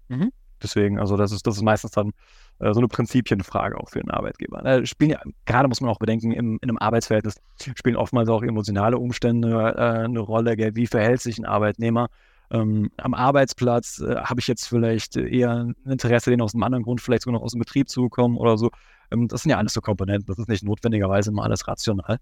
Mhm. 0.09 0.31
Deswegen, 0.61 0.99
also 0.99 1.17
das 1.17 1.31
ist, 1.31 1.47
das 1.47 1.55
ist 1.55 1.63
meistens 1.63 1.89
dann 1.89 2.11
äh, 2.59 2.71
so 2.71 2.81
eine 2.81 2.87
Prinzipienfrage 2.87 3.75
auch 3.75 3.89
für 3.89 4.01
den 4.01 4.11
Arbeitgeber. 4.11 4.61
Da 4.61 4.85
spielen 4.85 5.09
ja, 5.09 5.21
gerade 5.45 5.67
muss 5.69 5.81
man 5.81 5.89
auch 5.89 5.97
bedenken, 5.97 6.31
im, 6.33 6.59
in 6.61 6.69
einem 6.69 6.77
Arbeitsverhältnis 6.77 7.41
spielen 7.75 7.95
oftmals 7.95 8.29
auch 8.29 8.43
emotionale 8.43 8.99
Umstände 8.99 9.73
äh, 9.75 10.03
eine 10.03 10.19
Rolle. 10.19 10.55
Gell? 10.55 10.75
Wie 10.75 10.85
verhält 10.85 11.21
sich 11.21 11.39
ein 11.39 11.45
Arbeitnehmer? 11.45 12.09
Ähm, 12.51 12.89
am 12.97 13.13
Arbeitsplatz 13.13 13.99
äh, 13.99 14.15
habe 14.15 14.39
ich 14.39 14.47
jetzt 14.47 14.67
vielleicht 14.67 15.15
eher 15.15 15.51
ein 15.51 15.75
Interesse, 15.85 16.31
den 16.31 16.41
aus 16.41 16.53
einem 16.53 16.63
anderen 16.63 16.83
Grund 16.83 17.01
vielleicht 17.01 17.23
sogar 17.23 17.39
noch 17.39 17.45
aus 17.45 17.51
dem 17.51 17.59
Betrieb 17.59 17.89
zu 17.89 18.03
bekommen 18.03 18.37
oder 18.37 18.57
so. 18.57 18.71
Ähm, 19.11 19.27
das 19.27 19.43
sind 19.43 19.51
ja 19.51 19.57
alles 19.57 19.73
so 19.73 19.81
Komponenten. 19.81 20.25
Das 20.25 20.39
ist 20.39 20.49
nicht 20.49 20.63
notwendigerweise 20.63 21.29
immer 21.29 21.43
alles 21.43 21.67
rational. 21.67 22.17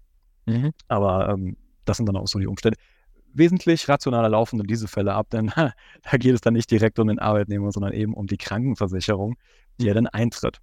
Mhm. 0.46 0.72
Aber 0.88 1.30
ähm, 1.30 1.56
das 1.84 1.96
sind 1.96 2.06
dann 2.06 2.16
auch 2.16 2.28
so 2.28 2.38
die 2.38 2.46
Umstände. 2.46 2.78
Wesentlich 3.32 3.88
rationaler 3.88 4.28
laufen 4.28 4.58
dann 4.58 4.66
diese 4.66 4.88
Fälle 4.88 5.14
ab, 5.14 5.30
denn 5.30 5.52
da 5.56 6.16
geht 6.18 6.34
es 6.34 6.40
dann 6.40 6.54
nicht 6.54 6.70
direkt 6.70 6.98
um 6.98 7.08
den 7.08 7.18
Arbeitnehmer, 7.18 7.72
sondern 7.72 7.92
eben 7.92 8.14
um 8.14 8.26
die 8.26 8.38
Krankenversicherung, 8.38 9.36
die 9.80 9.86
ja 9.86 9.94
dann 9.94 10.06
eintritt. 10.06 10.58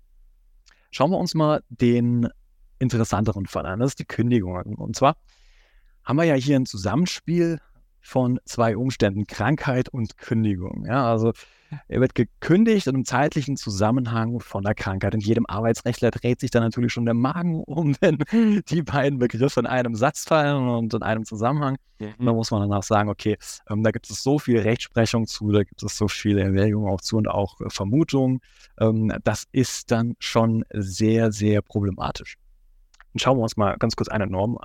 Schauen 0.92 1.12
wir 1.12 1.18
uns 1.18 1.34
mal 1.34 1.62
den 1.70 2.30
interessanteren 2.80 3.46
Fall 3.48 3.66
an. 3.66 3.80
Das 3.80 3.92
ist 3.92 4.00
die 4.00 4.06
Kündigung. 4.06 4.76
Und 4.76 4.96
zwar 4.96 5.18
haben 6.04 6.18
wir 6.18 6.24
ja 6.24 6.36
hier 6.36 6.56
ein 6.56 6.66
Zusammenspiel 6.66 7.60
von 8.06 8.40
zwei 8.46 8.78
Umständen, 8.78 9.26
Krankheit 9.26 9.90
und 9.90 10.18
Kündigung. 10.18 10.86
Ja, 10.86 11.10
also 11.10 11.34
er 11.88 12.00
wird 12.00 12.14
gekündigt 12.14 12.86
in 12.86 12.94
einem 12.94 13.06
zeitlichen 13.06 13.58
Zusammenhang 13.58 14.40
von 14.40 14.64
der 14.64 14.76
Krankheit. 14.76 15.16
In 15.16 15.20
jedem 15.20 15.48
Arbeitsrechtler 15.48 16.12
dreht 16.12 16.40
sich 16.40 16.52
dann 16.52 16.62
natürlich 16.62 16.94
schon 16.94 17.06
der 17.06 17.16
Magen 17.16 17.64
um, 17.66 17.96
wenn 18.02 18.20
die 18.70 18.84
beiden 18.84 19.18
Begriffe 19.18 19.60
in 19.60 19.66
einem 19.66 19.96
Satz 19.96 20.24
fallen 20.24 20.70
und 20.70 20.94
in 20.94 21.02
einem 21.02 21.26
Zusammenhang. 21.26 21.78
Mhm. 21.98 22.26
Da 22.26 22.34
muss 22.34 22.52
man 22.52 22.62
danach 22.62 22.84
sagen, 22.84 23.10
okay, 23.10 23.38
ähm, 23.70 23.84
da 23.84 23.90
gibt 23.90 24.08
es 24.08 24.22
so 24.22 24.38
viel 24.38 24.60
Rechtsprechung 24.60 25.26
zu, 25.26 25.52
da 25.52 25.64
gibt 25.64 25.82
es 25.82 25.98
so 25.98 26.08
viele 26.08 26.42
Erwägungen 26.42 26.88
auch 26.88 27.02
zu 27.02 27.18
und 27.18 27.28
auch 27.28 27.60
äh, 27.60 27.70
Vermutungen. 27.70 28.40
Ähm, 28.80 29.12
das 29.24 29.46
ist 29.52 29.90
dann 29.90 30.16
schon 30.20 30.64
sehr, 30.72 31.32
sehr 31.32 31.64
problematisch. 31.64 32.38
Und 33.14 33.22
schauen 33.22 33.40
wir 33.40 33.44
uns 33.44 33.58
mal 33.58 33.76
ganz 33.80 33.96
kurz 33.96 34.10
eine 34.10 34.28
Norm 34.28 34.60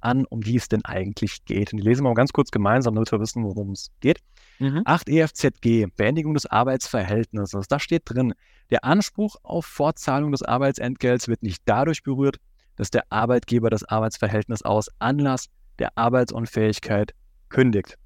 an, 0.00 0.24
um 0.26 0.40
die 0.40 0.56
es 0.56 0.68
denn 0.68 0.84
eigentlich 0.84 1.44
geht. 1.44 1.72
Und 1.72 1.78
die 1.78 1.84
lesen 1.84 2.04
wir 2.04 2.10
mal 2.10 2.14
ganz 2.14 2.32
kurz 2.32 2.50
gemeinsam, 2.50 2.94
damit 2.94 3.10
wir 3.12 3.20
wissen, 3.20 3.44
worum 3.44 3.72
es 3.72 3.90
geht. 4.00 4.20
Mhm. 4.58 4.82
8 4.84 5.08
EFZG, 5.08 5.86
Beendigung 5.96 6.34
des 6.34 6.46
Arbeitsverhältnisses. 6.46 7.68
Da 7.68 7.78
steht 7.78 8.02
drin, 8.06 8.34
der 8.70 8.84
Anspruch 8.84 9.36
auf 9.42 9.66
Fortzahlung 9.66 10.32
des 10.32 10.42
Arbeitsentgelts 10.42 11.28
wird 11.28 11.42
nicht 11.42 11.62
dadurch 11.64 12.02
berührt, 12.02 12.36
dass 12.76 12.90
der 12.90 13.04
Arbeitgeber 13.10 13.70
das 13.70 13.84
Arbeitsverhältnis 13.84 14.62
aus 14.62 14.88
Anlass 14.98 15.46
der 15.78 15.96
Arbeitsunfähigkeit 15.96 17.12
kündigt. 17.48 17.98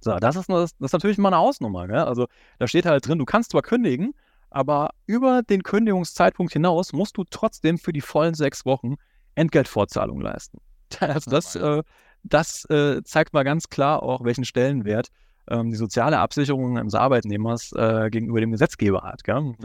So, 0.00 0.16
das 0.18 0.36
ist, 0.36 0.48
das 0.48 0.72
ist 0.80 0.92
natürlich 0.92 1.18
mal 1.18 1.28
eine 1.28 1.38
Ausnummer. 1.38 1.86
Gell? 1.86 1.98
Also 1.98 2.26
da 2.58 2.66
steht 2.66 2.86
halt 2.86 3.06
drin, 3.06 3.18
du 3.18 3.24
kannst 3.24 3.52
zwar 3.52 3.62
kündigen, 3.62 4.14
aber 4.50 4.90
über 5.06 5.42
den 5.42 5.62
Kündigungszeitpunkt 5.62 6.52
hinaus 6.52 6.92
musst 6.92 7.16
du 7.16 7.24
trotzdem 7.24 7.78
für 7.78 7.92
die 7.92 8.00
vollen 8.00 8.34
sechs 8.34 8.66
Wochen 8.66 8.96
Entgeltfortzahlung 9.34 10.20
leisten. 10.20 10.58
Also 11.00 11.30
das, 11.30 11.56
äh, 11.56 11.82
das 12.22 12.64
äh, 12.66 13.02
zeigt 13.02 13.32
mal 13.32 13.42
ganz 13.44 13.68
klar 13.68 14.02
auch, 14.02 14.24
welchen 14.24 14.44
Stellenwert 14.44 15.08
ähm, 15.48 15.70
die 15.70 15.76
soziale 15.76 16.18
Absicherung 16.18 16.78
eines 16.78 16.94
Arbeitnehmers 16.94 17.72
äh, 17.72 18.10
gegenüber 18.10 18.40
dem 18.40 18.52
Gesetzgeber 18.52 19.02
hat. 19.02 19.22
Mhm. 19.26 19.56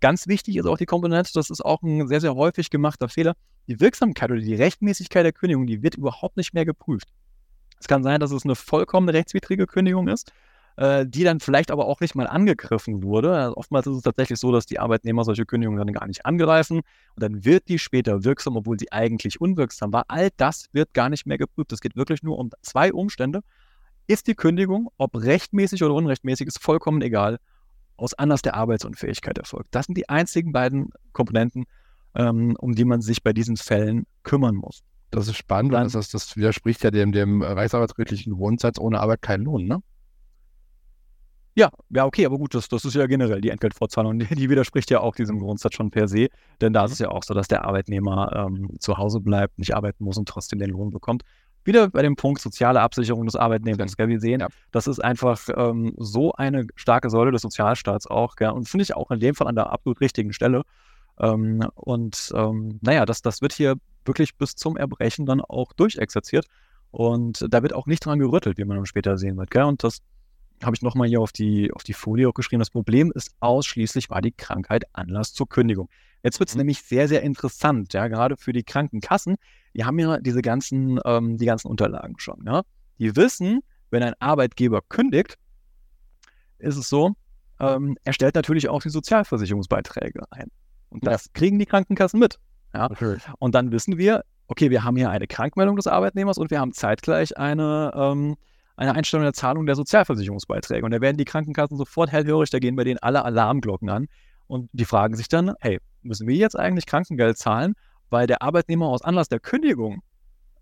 Ganz 0.00 0.26
wichtig 0.26 0.56
ist 0.56 0.66
auch 0.66 0.78
die 0.78 0.86
Komponente, 0.86 1.30
das 1.32 1.50
ist 1.50 1.64
auch 1.64 1.82
ein 1.82 2.08
sehr, 2.08 2.20
sehr 2.20 2.34
häufig 2.34 2.70
gemachter 2.70 3.08
Fehler. 3.08 3.34
Die 3.68 3.78
Wirksamkeit 3.78 4.30
oder 4.30 4.40
die 4.40 4.54
Rechtmäßigkeit 4.54 5.24
der 5.24 5.32
Kündigung, 5.32 5.66
die 5.66 5.82
wird 5.82 5.94
überhaupt 5.94 6.36
nicht 6.36 6.54
mehr 6.54 6.64
geprüft. 6.64 7.08
Es 7.78 7.86
kann 7.86 8.02
sein, 8.02 8.18
dass 8.18 8.32
es 8.32 8.44
eine 8.44 8.56
vollkommen 8.56 9.08
rechtswidrige 9.08 9.66
Kündigung 9.66 10.08
ist, 10.08 10.32
äh, 10.76 11.06
die 11.06 11.24
dann 11.24 11.40
vielleicht 11.40 11.70
aber 11.70 11.86
auch 11.86 12.00
nicht 12.00 12.14
mal 12.14 12.26
angegriffen 12.26 13.02
wurde. 13.02 13.34
Also 13.34 13.56
oftmals 13.56 13.86
ist 13.86 13.96
es 13.96 14.02
tatsächlich 14.02 14.38
so, 14.38 14.52
dass 14.52 14.66
die 14.66 14.78
Arbeitnehmer 14.78 15.24
solche 15.24 15.44
Kündigungen 15.44 15.78
dann 15.78 15.92
gar 15.92 16.06
nicht 16.06 16.24
angreifen 16.26 16.78
und 16.78 17.22
dann 17.22 17.44
wird 17.44 17.68
die 17.68 17.78
später 17.78 18.24
wirksam, 18.24 18.56
obwohl 18.56 18.78
sie 18.78 18.90
eigentlich 18.92 19.40
unwirksam 19.40 19.92
war. 19.92 20.04
All 20.08 20.30
das 20.36 20.66
wird 20.72 20.94
gar 20.94 21.08
nicht 21.08 21.26
mehr 21.26 21.38
geprüft. 21.38 21.72
Es 21.72 21.80
geht 21.80 21.96
wirklich 21.96 22.22
nur 22.22 22.38
um 22.38 22.50
zwei 22.62 22.92
Umstände. 22.92 23.40
Ist 24.06 24.26
die 24.26 24.34
Kündigung, 24.34 24.90
ob 24.98 25.16
rechtmäßig 25.16 25.82
oder 25.84 25.94
unrechtmäßig, 25.94 26.46
ist 26.46 26.60
vollkommen 26.60 27.02
egal, 27.02 27.38
aus 27.96 28.14
Anlass 28.14 28.42
der 28.42 28.54
Arbeitsunfähigkeit 28.54 29.38
erfolgt. 29.38 29.68
Das 29.74 29.86
sind 29.86 29.96
die 29.96 30.08
einzigen 30.08 30.52
beiden 30.52 30.90
Komponenten, 31.12 31.64
ähm, 32.14 32.56
um 32.58 32.74
die 32.74 32.84
man 32.84 33.00
sich 33.00 33.22
bei 33.22 33.32
diesen 33.32 33.56
Fällen 33.56 34.06
kümmern 34.22 34.56
muss. 34.56 34.82
Das 35.10 35.28
ist 35.28 35.36
spannend, 35.36 35.72
weil 35.72 35.88
das, 35.88 36.10
das 36.10 36.36
widerspricht 36.36 36.82
ja 36.82 36.90
dem, 36.90 37.12
dem 37.12 37.42
reichsarbeitsrechtlichen 37.42 38.32
Grundsatz 38.32 38.78
ohne 38.78 38.98
Arbeit 39.00 39.22
kein 39.22 39.42
Lohn, 39.42 39.66
ne? 39.66 39.82
Ja, 41.54 41.70
ja, 41.90 42.06
okay, 42.06 42.24
aber 42.24 42.38
gut, 42.38 42.54
das, 42.54 42.68
das 42.68 42.84
ist 42.86 42.94
ja 42.94 43.06
generell 43.06 43.42
die 43.42 43.50
Entgeltfortzahlung, 43.50 44.18
die, 44.18 44.34
die 44.34 44.48
widerspricht 44.48 44.90
ja 44.90 45.00
auch 45.00 45.14
diesem 45.14 45.38
Grundsatz 45.38 45.74
schon 45.74 45.90
per 45.90 46.08
se, 46.08 46.28
denn 46.62 46.72
da 46.72 46.86
ist 46.86 46.92
es 46.92 46.98
ja 46.98 47.10
auch 47.10 47.22
so, 47.22 47.34
dass 47.34 47.46
der 47.46 47.64
Arbeitnehmer 47.66 48.32
ähm, 48.34 48.70
zu 48.78 48.96
Hause 48.96 49.20
bleibt, 49.20 49.58
nicht 49.58 49.76
arbeiten 49.76 50.04
muss 50.04 50.16
und 50.16 50.26
trotzdem 50.26 50.58
den 50.58 50.70
Lohn 50.70 50.90
bekommt. 50.90 51.24
Wieder 51.64 51.90
bei 51.90 52.02
dem 52.02 52.16
Punkt 52.16 52.40
soziale 52.40 52.80
Absicherung 52.80 53.24
des 53.26 53.36
Arbeitnehmers. 53.36 53.96
Gell? 53.96 54.08
Wir 54.08 54.18
sehen, 54.18 54.40
ja. 54.40 54.48
das 54.72 54.86
ist 54.86 54.98
einfach 54.98 55.48
ähm, 55.54 55.94
so 55.96 56.32
eine 56.32 56.66
starke 56.74 57.08
Säule 57.08 57.30
des 57.30 57.42
Sozialstaats 57.42 58.08
auch. 58.08 58.34
Gell? 58.34 58.50
Und 58.50 58.68
finde 58.68 58.82
ich 58.82 58.96
auch 58.96 59.10
in 59.12 59.20
dem 59.20 59.34
Fall 59.34 59.46
an 59.46 59.54
der 59.54 59.70
absolut 59.70 60.00
richtigen 60.00 60.32
Stelle. 60.32 60.62
Ähm, 61.20 61.64
und 61.76 62.32
ähm, 62.34 62.80
naja, 62.80 63.06
das, 63.06 63.22
das 63.22 63.42
wird 63.42 63.52
hier 63.52 63.76
wirklich 64.04 64.36
bis 64.36 64.56
zum 64.56 64.76
Erbrechen 64.76 65.24
dann 65.24 65.40
auch 65.40 65.72
durchexerziert. 65.72 66.46
Und 66.90 67.46
da 67.48 67.62
wird 67.62 67.74
auch 67.74 67.86
nicht 67.86 68.04
dran 68.04 68.18
gerüttelt, 68.18 68.58
wie 68.58 68.64
man 68.64 68.78
dann 68.78 68.86
später 68.86 69.16
sehen 69.16 69.36
wird. 69.36 69.52
Gell? 69.52 69.62
Und 69.62 69.84
das 69.84 70.00
habe 70.64 70.76
ich 70.76 70.82
nochmal 70.82 71.08
hier 71.08 71.20
auf 71.20 71.32
die, 71.32 71.72
auf 71.72 71.82
die 71.82 71.92
Folie 71.92 72.28
auch 72.28 72.34
geschrieben. 72.34 72.60
Das 72.60 72.70
Problem 72.70 73.12
ist 73.14 73.30
ausschließlich, 73.40 74.10
war 74.10 74.20
die 74.20 74.32
Krankheit 74.32 74.84
Anlass 74.92 75.32
zur 75.32 75.48
Kündigung. 75.48 75.88
Jetzt 76.22 76.38
wird 76.38 76.48
es 76.48 76.54
mhm. 76.54 76.60
nämlich 76.60 76.82
sehr, 76.82 77.08
sehr 77.08 77.22
interessant, 77.22 77.92
ja, 77.92 78.08
gerade 78.08 78.36
für 78.36 78.52
die 78.52 78.62
Krankenkassen. 78.62 79.36
Die 79.74 79.84
haben 79.84 79.98
ja 79.98 80.18
diese 80.18 80.42
ganzen, 80.42 81.00
ähm, 81.04 81.36
die 81.38 81.46
ganzen 81.46 81.68
Unterlagen 81.68 82.18
schon. 82.18 82.44
Ja? 82.46 82.62
Die 82.98 83.16
wissen, 83.16 83.60
wenn 83.90 84.02
ein 84.02 84.14
Arbeitgeber 84.20 84.80
kündigt, 84.88 85.38
ist 86.58 86.76
es 86.76 86.88
so, 86.88 87.14
ähm, 87.58 87.96
er 88.04 88.12
stellt 88.12 88.34
natürlich 88.34 88.68
auch 88.68 88.82
die 88.82 88.90
Sozialversicherungsbeiträge 88.90 90.22
ein. 90.30 90.48
Und 90.90 91.06
das 91.06 91.26
ja. 91.26 91.30
kriegen 91.34 91.58
die 91.58 91.66
Krankenkassen 91.66 92.20
mit. 92.20 92.38
Ja? 92.74 92.90
Okay. 92.90 93.16
Und 93.38 93.54
dann 93.54 93.72
wissen 93.72 93.98
wir, 93.98 94.24
okay, 94.46 94.70
wir 94.70 94.84
haben 94.84 94.96
hier 94.96 95.10
eine 95.10 95.26
Krankmeldung 95.26 95.76
des 95.76 95.86
Arbeitnehmers 95.86 96.38
und 96.38 96.50
wir 96.50 96.60
haben 96.60 96.72
zeitgleich 96.72 97.36
eine, 97.38 97.92
ähm, 97.94 98.36
eine 98.76 98.94
Einstellung 98.94 99.24
der 99.24 99.32
Zahlung 99.32 99.66
der 99.66 99.74
Sozialversicherungsbeiträge. 99.74 100.84
Und 100.84 100.92
da 100.92 101.00
werden 101.00 101.16
die 101.16 101.24
Krankenkassen 101.24 101.76
sofort 101.76 102.10
hellhörig, 102.10 102.50
da 102.50 102.58
gehen 102.58 102.76
bei 102.76 102.84
denen 102.84 102.98
alle 102.98 103.24
Alarmglocken 103.24 103.88
an. 103.90 104.08
Und 104.46 104.68
die 104.72 104.84
fragen 104.84 105.16
sich 105.16 105.28
dann, 105.28 105.54
hey, 105.60 105.78
müssen 106.02 106.26
wir 106.26 106.36
jetzt 106.36 106.58
eigentlich 106.58 106.86
Krankengeld 106.86 107.38
zahlen, 107.38 107.74
weil 108.10 108.26
der 108.26 108.42
Arbeitnehmer 108.42 108.86
aus 108.86 109.02
Anlass 109.02 109.28
der 109.28 109.40
Kündigung, 109.40 110.02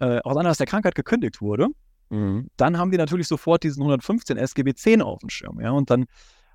äh, 0.00 0.21
aus 0.21 0.37
Anlass 0.37 0.59
der 0.59 0.67
Krankheit 0.67 0.95
gekündigt 0.95 1.40
wurde? 1.40 1.69
Mhm. 2.11 2.49
Dann 2.57 2.79
haben 2.79 2.90
die 2.90 2.99
natürlich 2.99 3.29
sofort 3.29 3.62
diesen 3.62 3.81
115 3.81 4.37
SGB 4.37 4.75
10 4.75 5.02
auf 5.02 5.21
dem 5.21 5.31
Schirm. 5.31 5.61
Ja? 5.61 5.71
Und 5.71 5.90
dann 5.90 6.07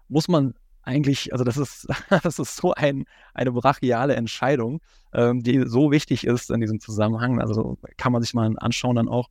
muss 0.07 0.27
man 0.27 0.53
eigentlich, 0.83 1.33
also 1.33 1.43
das 1.43 1.57
ist, 1.57 1.87
das 2.23 2.39
ist 2.39 2.55
so 2.55 2.73
ein, 2.73 3.05
eine 3.33 3.51
brachiale 3.51 4.15
Entscheidung, 4.15 4.81
ähm, 5.13 5.41
die 5.41 5.63
so 5.65 5.91
wichtig 5.91 6.25
ist 6.25 6.51
in 6.51 6.61
diesem 6.61 6.79
Zusammenhang. 6.79 7.41
Also 7.41 7.77
kann 7.97 8.11
man 8.11 8.21
sich 8.21 8.33
mal 8.33 8.53
anschauen 8.57 8.95
dann 8.95 9.09
auch. 9.09 9.29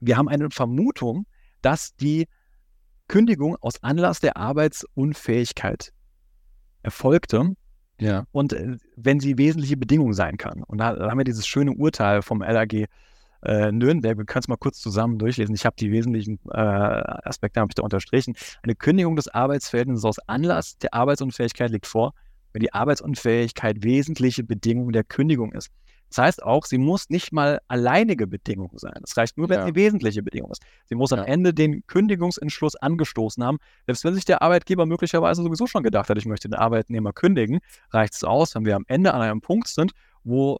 Wir 0.00 0.16
haben 0.16 0.28
eine 0.28 0.50
Vermutung, 0.50 1.26
dass 1.62 1.94
die 1.96 2.26
Kündigung 3.08 3.56
aus 3.60 3.82
Anlass 3.82 4.20
der 4.20 4.36
Arbeitsunfähigkeit 4.36 5.92
erfolgte. 6.82 7.54
Ja. 8.00 8.24
Und 8.32 8.52
äh, 8.52 8.76
wenn 8.96 9.20
sie 9.20 9.36
wesentliche 9.36 9.76
Bedingung 9.76 10.12
sein 10.14 10.36
kann. 10.36 10.62
Und 10.62 10.78
da, 10.78 10.94
da 10.94 11.10
haben 11.10 11.18
wir 11.18 11.24
dieses 11.24 11.46
schöne 11.46 11.72
Urteil 11.72 12.22
vom 12.22 12.40
LAG 12.40 12.86
äh, 13.42 13.72
Nürnberg. 13.72 14.18
Wir 14.18 14.24
können 14.24 14.42
es 14.42 14.48
mal 14.48 14.56
kurz 14.56 14.80
zusammen 14.80 15.18
durchlesen. 15.18 15.54
Ich 15.54 15.64
habe 15.64 15.76
die 15.78 15.90
wesentlichen 15.90 16.38
äh, 16.50 16.58
Aspekte 16.58 17.64
ich 17.68 17.74
da 17.74 17.82
unterstrichen. 17.82 18.34
Eine 18.62 18.74
Kündigung 18.74 19.16
des 19.16 19.28
Arbeitsverhältnisses 19.28 20.04
aus 20.04 20.18
Anlass 20.26 20.78
der 20.78 20.94
Arbeitsunfähigkeit 20.94 21.70
liegt 21.70 21.86
vor, 21.86 22.14
wenn 22.52 22.60
die 22.60 22.72
Arbeitsunfähigkeit 22.72 23.82
wesentliche 23.82 24.44
Bedingung 24.44 24.92
der 24.92 25.04
Kündigung 25.04 25.52
ist. 25.52 25.70
Das 26.10 26.18
heißt 26.18 26.42
auch, 26.42 26.66
sie 26.66 26.78
muss 26.78 27.08
nicht 27.08 27.32
mal 27.32 27.60
alleinige 27.68 28.26
Bedingung 28.26 28.72
sein. 28.74 29.00
Es 29.04 29.16
reicht 29.16 29.38
nur, 29.38 29.48
wenn 29.48 29.60
ja. 29.60 29.64
eine 29.64 29.76
wesentliche 29.76 30.24
Bedingung 30.24 30.50
ist. 30.50 30.60
Sie 30.86 30.96
muss 30.96 31.12
am 31.12 31.20
Ende 31.24 31.54
den 31.54 31.86
Kündigungsentschluss 31.86 32.74
angestoßen 32.74 33.44
haben. 33.44 33.58
Selbst 33.86 34.04
wenn 34.04 34.14
sich 34.14 34.24
der 34.24 34.42
Arbeitgeber 34.42 34.86
möglicherweise 34.86 35.42
sowieso 35.42 35.68
schon 35.68 35.84
gedacht 35.84 36.10
hat, 36.10 36.18
ich 36.18 36.26
möchte 36.26 36.48
den 36.48 36.58
Arbeitnehmer 36.58 37.12
kündigen, 37.12 37.60
reicht 37.90 38.14
es 38.14 38.24
aus, 38.24 38.56
wenn 38.56 38.64
wir 38.64 38.74
am 38.74 38.84
Ende 38.88 39.14
an 39.14 39.22
einem 39.22 39.40
Punkt 39.40 39.68
sind, 39.68 39.92
wo 40.24 40.58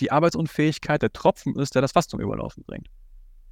die 0.00 0.12
Arbeitsunfähigkeit 0.12 1.00
der 1.00 1.12
Tropfen 1.12 1.56
ist, 1.56 1.74
der 1.74 1.82
das 1.82 1.92
Fass 1.92 2.06
zum 2.06 2.20
Überlaufen 2.20 2.62
bringt. 2.64 2.88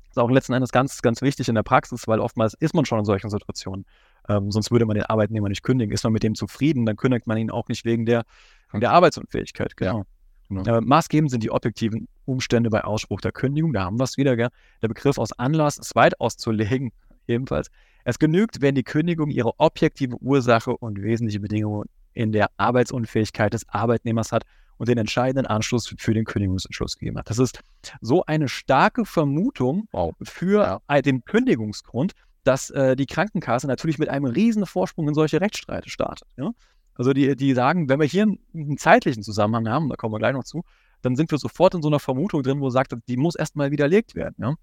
Das 0.08 0.16
ist 0.16 0.18
auch 0.18 0.30
letzten 0.30 0.52
Endes 0.52 0.70
ganz, 0.70 1.00
ganz 1.00 1.22
wichtig 1.22 1.48
in 1.48 1.54
der 1.54 1.62
Praxis, 1.62 2.06
weil 2.08 2.20
oftmals 2.20 2.54
ist 2.54 2.74
man 2.74 2.84
schon 2.84 2.98
in 2.98 3.04
solchen 3.06 3.30
Situationen. 3.30 3.86
Ähm, 4.28 4.50
sonst 4.50 4.70
würde 4.70 4.84
man 4.84 4.94
den 4.94 5.04
Arbeitnehmer 5.04 5.48
nicht 5.48 5.62
kündigen. 5.62 5.92
Ist 5.92 6.04
man 6.04 6.12
mit 6.12 6.22
dem 6.22 6.34
zufrieden, 6.34 6.84
dann 6.84 6.96
kündigt 6.96 7.26
man 7.26 7.38
ihn 7.38 7.50
auch 7.50 7.68
nicht 7.68 7.84
wegen 7.84 8.04
der, 8.04 8.24
wegen 8.70 8.80
der 8.80 8.92
Arbeitsunfähigkeit. 8.92 9.76
Genau. 9.76 9.98
Ja. 9.98 10.04
Genau. 10.48 10.64
Äh, 10.64 10.80
maßgebend 10.80 11.30
sind 11.30 11.42
die 11.42 11.50
objektiven 11.50 12.08
Umstände 12.24 12.70
bei 12.70 12.84
Ausspruch 12.84 13.20
der 13.20 13.32
Kündigung. 13.32 13.72
Da 13.72 13.84
haben 13.84 13.98
wir 13.98 14.04
es 14.04 14.16
wieder. 14.16 14.36
Gell? 14.36 14.48
Der 14.82 14.88
Begriff 14.88 15.18
aus 15.18 15.32
Anlass 15.32 15.78
ist 15.78 15.94
weit 15.94 16.20
auszulegen, 16.20 16.92
ebenfalls. 17.26 17.70
Es 18.04 18.18
genügt, 18.18 18.62
wenn 18.62 18.74
die 18.74 18.84
Kündigung 18.84 19.30
ihre 19.30 19.52
objektive 19.58 20.16
Ursache 20.16 20.76
und 20.76 21.02
wesentliche 21.02 21.40
Bedingungen 21.40 21.88
in 22.14 22.32
der 22.32 22.50
Arbeitsunfähigkeit 22.56 23.52
des 23.52 23.68
Arbeitnehmers 23.68 24.32
hat 24.32 24.44
und 24.78 24.88
den 24.88 24.98
entscheidenden 24.98 25.46
Anschluss 25.46 25.94
für 25.98 26.14
den 26.14 26.24
Kündigungsentschluss 26.24 26.96
gegeben 26.98 27.18
hat. 27.18 27.28
Das 27.28 27.38
ist 27.38 27.60
so 28.00 28.24
eine 28.24 28.48
starke 28.48 29.04
Vermutung 29.04 29.88
wow. 29.92 30.14
für 30.22 30.80
ja. 30.88 31.02
den 31.02 31.24
Kündigungsgrund, 31.24 32.12
dass 32.44 32.70
äh, 32.70 32.96
die 32.96 33.06
Krankenkasse 33.06 33.66
natürlich 33.66 33.98
mit 33.98 34.08
einem 34.08 34.24
riesen 34.24 34.64
Vorsprung 34.64 35.08
in 35.08 35.14
solche 35.14 35.40
Rechtsstreite 35.40 35.90
startet. 35.90 36.28
Ja? 36.36 36.52
Also 36.98 37.12
die, 37.12 37.34
die 37.36 37.54
sagen, 37.54 37.88
wenn 37.88 38.00
wir 38.00 38.06
hier 38.06 38.24
einen, 38.24 38.38
einen 38.52 38.76
zeitlichen 38.76 39.22
Zusammenhang 39.22 39.68
haben, 39.68 39.88
da 39.88 39.96
kommen 39.96 40.12
wir 40.12 40.18
gleich 40.18 40.34
noch 40.34 40.44
zu, 40.44 40.64
dann 41.00 41.14
sind 41.14 41.30
wir 41.30 41.38
sofort 41.38 41.74
in 41.74 41.80
so 41.82 41.88
einer 41.88 42.00
Vermutung 42.00 42.42
drin, 42.42 42.60
wo 42.60 42.70
sagt, 42.70 42.94
die 43.08 43.16
muss 43.16 43.36
erstmal 43.36 43.70
widerlegt 43.70 44.16
werden. 44.16 44.34
Ja? 44.38 44.54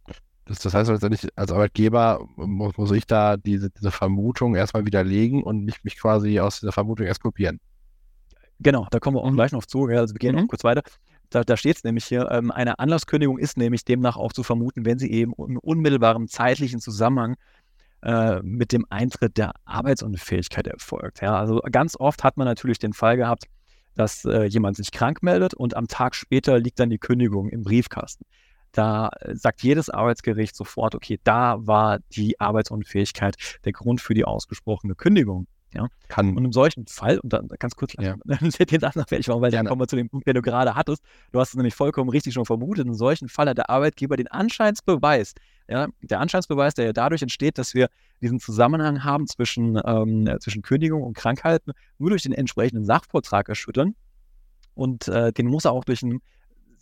Das, 0.43 0.59
das 0.59 0.73
heißt 0.73 0.91
letztendlich, 0.91 1.27
als 1.35 1.51
Arbeitgeber 1.51 2.27
muss, 2.35 2.77
muss 2.77 2.91
ich 2.91 3.07
da 3.07 3.37
diese, 3.37 3.71
diese 3.71 3.89
Vermutung 3.89 4.53
erstmal 4.53 4.85
widerlegen 4.85 5.43
und 5.43 5.63
mich, 5.63 5.83
mich 5.83 5.97
quasi 5.97 6.39
aus 6.39 6.59
dieser 6.59 6.73
Vermutung 6.73 7.07
erst 7.07 7.21
kopieren. 7.21 7.59
Genau, 8.59 8.85
da 8.91 8.99
kommen 8.99 9.17
wir 9.17 9.21
auch 9.21 9.31
mhm. 9.31 9.35
gleich 9.35 9.53
noch 9.53 9.65
zu. 9.65 9.85
Also 9.87 10.13
wir 10.13 10.19
gehen 10.19 10.35
mhm. 10.35 10.41
noch 10.41 10.47
kurz 10.49 10.63
weiter. 10.63 10.83
Da, 11.29 11.43
da 11.43 11.57
steht 11.57 11.77
es 11.77 11.83
nämlich 11.83 12.05
hier, 12.05 12.29
ähm, 12.31 12.51
eine 12.51 12.79
Anlasskündigung 12.79 13.39
ist 13.39 13.57
nämlich 13.57 13.83
demnach 13.85 14.17
auch 14.17 14.33
zu 14.33 14.43
vermuten, 14.43 14.85
wenn 14.85 14.99
sie 14.99 15.11
eben 15.11 15.33
in 15.33 15.57
unmittelbarem 15.57 16.27
zeitlichen 16.27 16.79
Zusammenhang 16.79 17.35
äh, 18.03 18.41
mit 18.41 18.71
dem 18.71 18.85
Eintritt 18.89 19.37
der 19.37 19.53
Arbeitsunfähigkeit 19.65 20.67
erfolgt. 20.67 21.21
Ja, 21.21 21.37
also 21.37 21.61
ganz 21.71 21.95
oft 21.99 22.23
hat 22.23 22.37
man 22.37 22.45
natürlich 22.45 22.79
den 22.79 22.93
Fall 22.93 23.17
gehabt, 23.17 23.45
dass 23.95 24.25
äh, 24.25 24.43
jemand 24.45 24.77
sich 24.77 24.91
krank 24.91 25.23
meldet 25.23 25.53
und 25.53 25.75
am 25.75 25.87
Tag 25.87 26.15
später 26.15 26.59
liegt 26.59 26.79
dann 26.79 26.89
die 26.89 26.97
Kündigung 26.97 27.49
im 27.49 27.63
Briefkasten. 27.63 28.25
Da 28.71 29.09
äh, 29.21 29.35
sagt 29.35 29.63
jedes 29.63 29.89
Arbeitsgericht 29.89 30.55
sofort, 30.55 30.95
okay, 30.95 31.19
da 31.23 31.55
war 31.65 31.99
die 32.15 32.39
Arbeitsunfähigkeit 32.39 33.35
der 33.63 33.71
Grund 33.71 34.01
für 34.01 34.13
die 34.13 34.25
ausgesprochene 34.25 34.95
Kündigung. 34.95 35.47
Ja? 35.75 35.87
Kann. 36.07 36.35
Und 36.35 36.45
in 36.45 36.51
solchen 36.51 36.87
Fall, 36.87 37.19
und 37.19 37.33
dann 37.33 37.47
ganz 37.59 37.75
kurz, 37.75 37.93
ja. 37.99 38.15
den 38.25 38.79
Satz 38.79 38.95
noch 38.95 39.07
fertig 39.07 39.27
machen, 39.27 39.41
weil 39.41 39.51
dann 39.51 39.65
kommen 39.65 39.81
wir 39.81 39.87
zu 39.87 39.95
dem 39.95 40.09
Punkt, 40.09 40.27
den 40.27 40.35
du 40.35 40.41
gerade 40.41 40.75
hattest. 40.75 41.03
Du 41.31 41.39
hast 41.39 41.49
es 41.49 41.55
nämlich 41.55 41.75
vollkommen 41.75 42.09
richtig 42.09 42.33
schon 42.33 42.45
vermutet. 42.45 42.87
In 42.87 42.93
solchen 42.93 43.29
Fall 43.29 43.49
hat 43.49 43.57
der 43.57 43.69
Arbeitgeber 43.69 44.17
den 44.17 44.27
Anscheinsbeweis, 44.27 45.33
ja, 45.67 45.87
der 46.01 46.19
Anscheinsbeweis, 46.19 46.75
der 46.75 46.85
ja 46.85 46.93
dadurch 46.93 47.21
entsteht, 47.21 47.57
dass 47.57 47.73
wir 47.73 47.89
diesen 48.21 48.39
Zusammenhang 48.39 49.03
haben 49.03 49.27
zwischen, 49.27 49.79
ähm, 49.83 50.29
zwischen 50.39 50.61
Kündigung 50.61 51.03
und 51.03 51.15
Krankheiten, 51.15 51.71
nur 51.97 52.11
durch 52.11 52.23
den 52.23 52.33
entsprechenden 52.33 52.85
Sachvortrag 52.85 53.49
erschüttern. 53.49 53.95
Und 54.75 55.07
äh, 55.07 55.31
den 55.31 55.47
muss 55.47 55.65
er 55.65 55.71
auch 55.71 55.85
durch 55.85 56.03
einen 56.03 56.21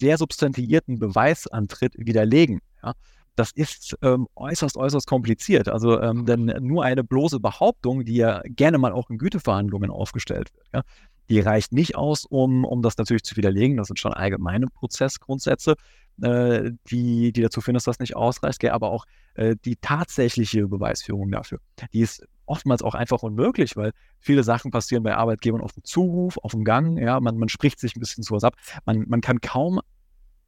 der 0.02 0.18
substantiierten 0.18 1.00
Beweisantritt 1.00 1.94
widerlegen. 1.98 2.60
Ja? 2.84 2.94
Das 3.36 3.52
ist 3.52 3.98
ähm, 4.02 4.28
äußerst, 4.36 4.78
äußerst 4.78 5.08
kompliziert. 5.08 5.68
Also 5.68 6.00
ähm, 6.00 6.26
denn 6.26 6.46
nur 6.60 6.84
eine 6.84 7.04
bloße 7.04 7.40
Behauptung, 7.40 8.06
die 8.06 8.16
ja 8.16 8.42
gerne 8.46 8.78
mal 8.78 8.92
auch 8.92 9.10
in 9.10 9.18
Güteverhandlungen 9.18 9.90
aufgestellt 9.90 10.54
wird, 10.54 10.68
ja? 10.74 10.82
die 11.30 11.40
reicht 11.40 11.72
nicht 11.72 11.96
aus, 11.96 12.26
um, 12.26 12.66
um 12.66 12.82
das 12.82 12.98
natürlich 12.98 13.24
zu 13.24 13.36
widerlegen. 13.36 13.78
Das 13.78 13.88
sind 13.88 14.00
schon 14.00 14.14
allgemeine 14.14 14.68
Prozessgrundsätze, 14.68 15.76
äh, 16.22 16.72
die, 16.88 17.32
die 17.32 17.42
dazu 17.42 17.62
führen, 17.62 17.76
dass 17.76 17.86
das 17.86 18.00
nicht 18.00 18.16
ausreicht, 18.16 18.64
aber 18.66 18.92
auch 18.92 19.06
äh, 19.36 19.56
die 19.66 19.78
tatsächliche 19.78 20.68
Beweisführung 20.68 21.32
dafür. 21.32 21.60
Die 21.94 22.02
ist 22.02 22.26
oftmals 22.46 22.82
auch 22.82 22.94
einfach 22.94 23.24
unmöglich, 23.24 23.76
weil 23.78 23.94
viele 24.20 24.44
Sachen 24.44 24.70
passieren 24.72 25.04
bei 25.04 25.16
Arbeitgebern 25.16 25.62
auf 25.62 25.72
dem 25.72 25.84
Zuruf, 25.84 26.38
auf 26.38 26.52
dem 26.52 26.66
Gang, 26.66 26.98
ja, 26.98 27.20
man, 27.20 27.38
man 27.38 27.50
spricht 27.50 27.80
sich 27.80 27.96
ein 27.96 28.00
bisschen 28.00 28.24
zu 28.24 28.34
was 28.34 28.44
ab. 28.44 28.56
Man, 28.86 29.06
man 29.08 29.22
kann 29.22 29.40
kaum 29.42 29.80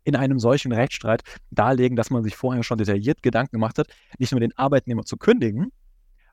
in 0.05 0.15
einem 0.15 0.39
solchen 0.39 0.71
Rechtsstreit 0.71 1.23
darlegen, 1.51 1.97
dass 1.97 2.09
man 2.09 2.23
sich 2.23 2.35
vorher 2.35 2.63
schon 2.63 2.77
detailliert 2.77 3.21
Gedanken 3.21 3.57
gemacht 3.57 3.77
hat, 3.77 3.87
nicht 4.17 4.31
nur 4.31 4.39
den 4.39 4.57
Arbeitnehmer 4.57 5.03
zu 5.03 5.17
kündigen, 5.17 5.71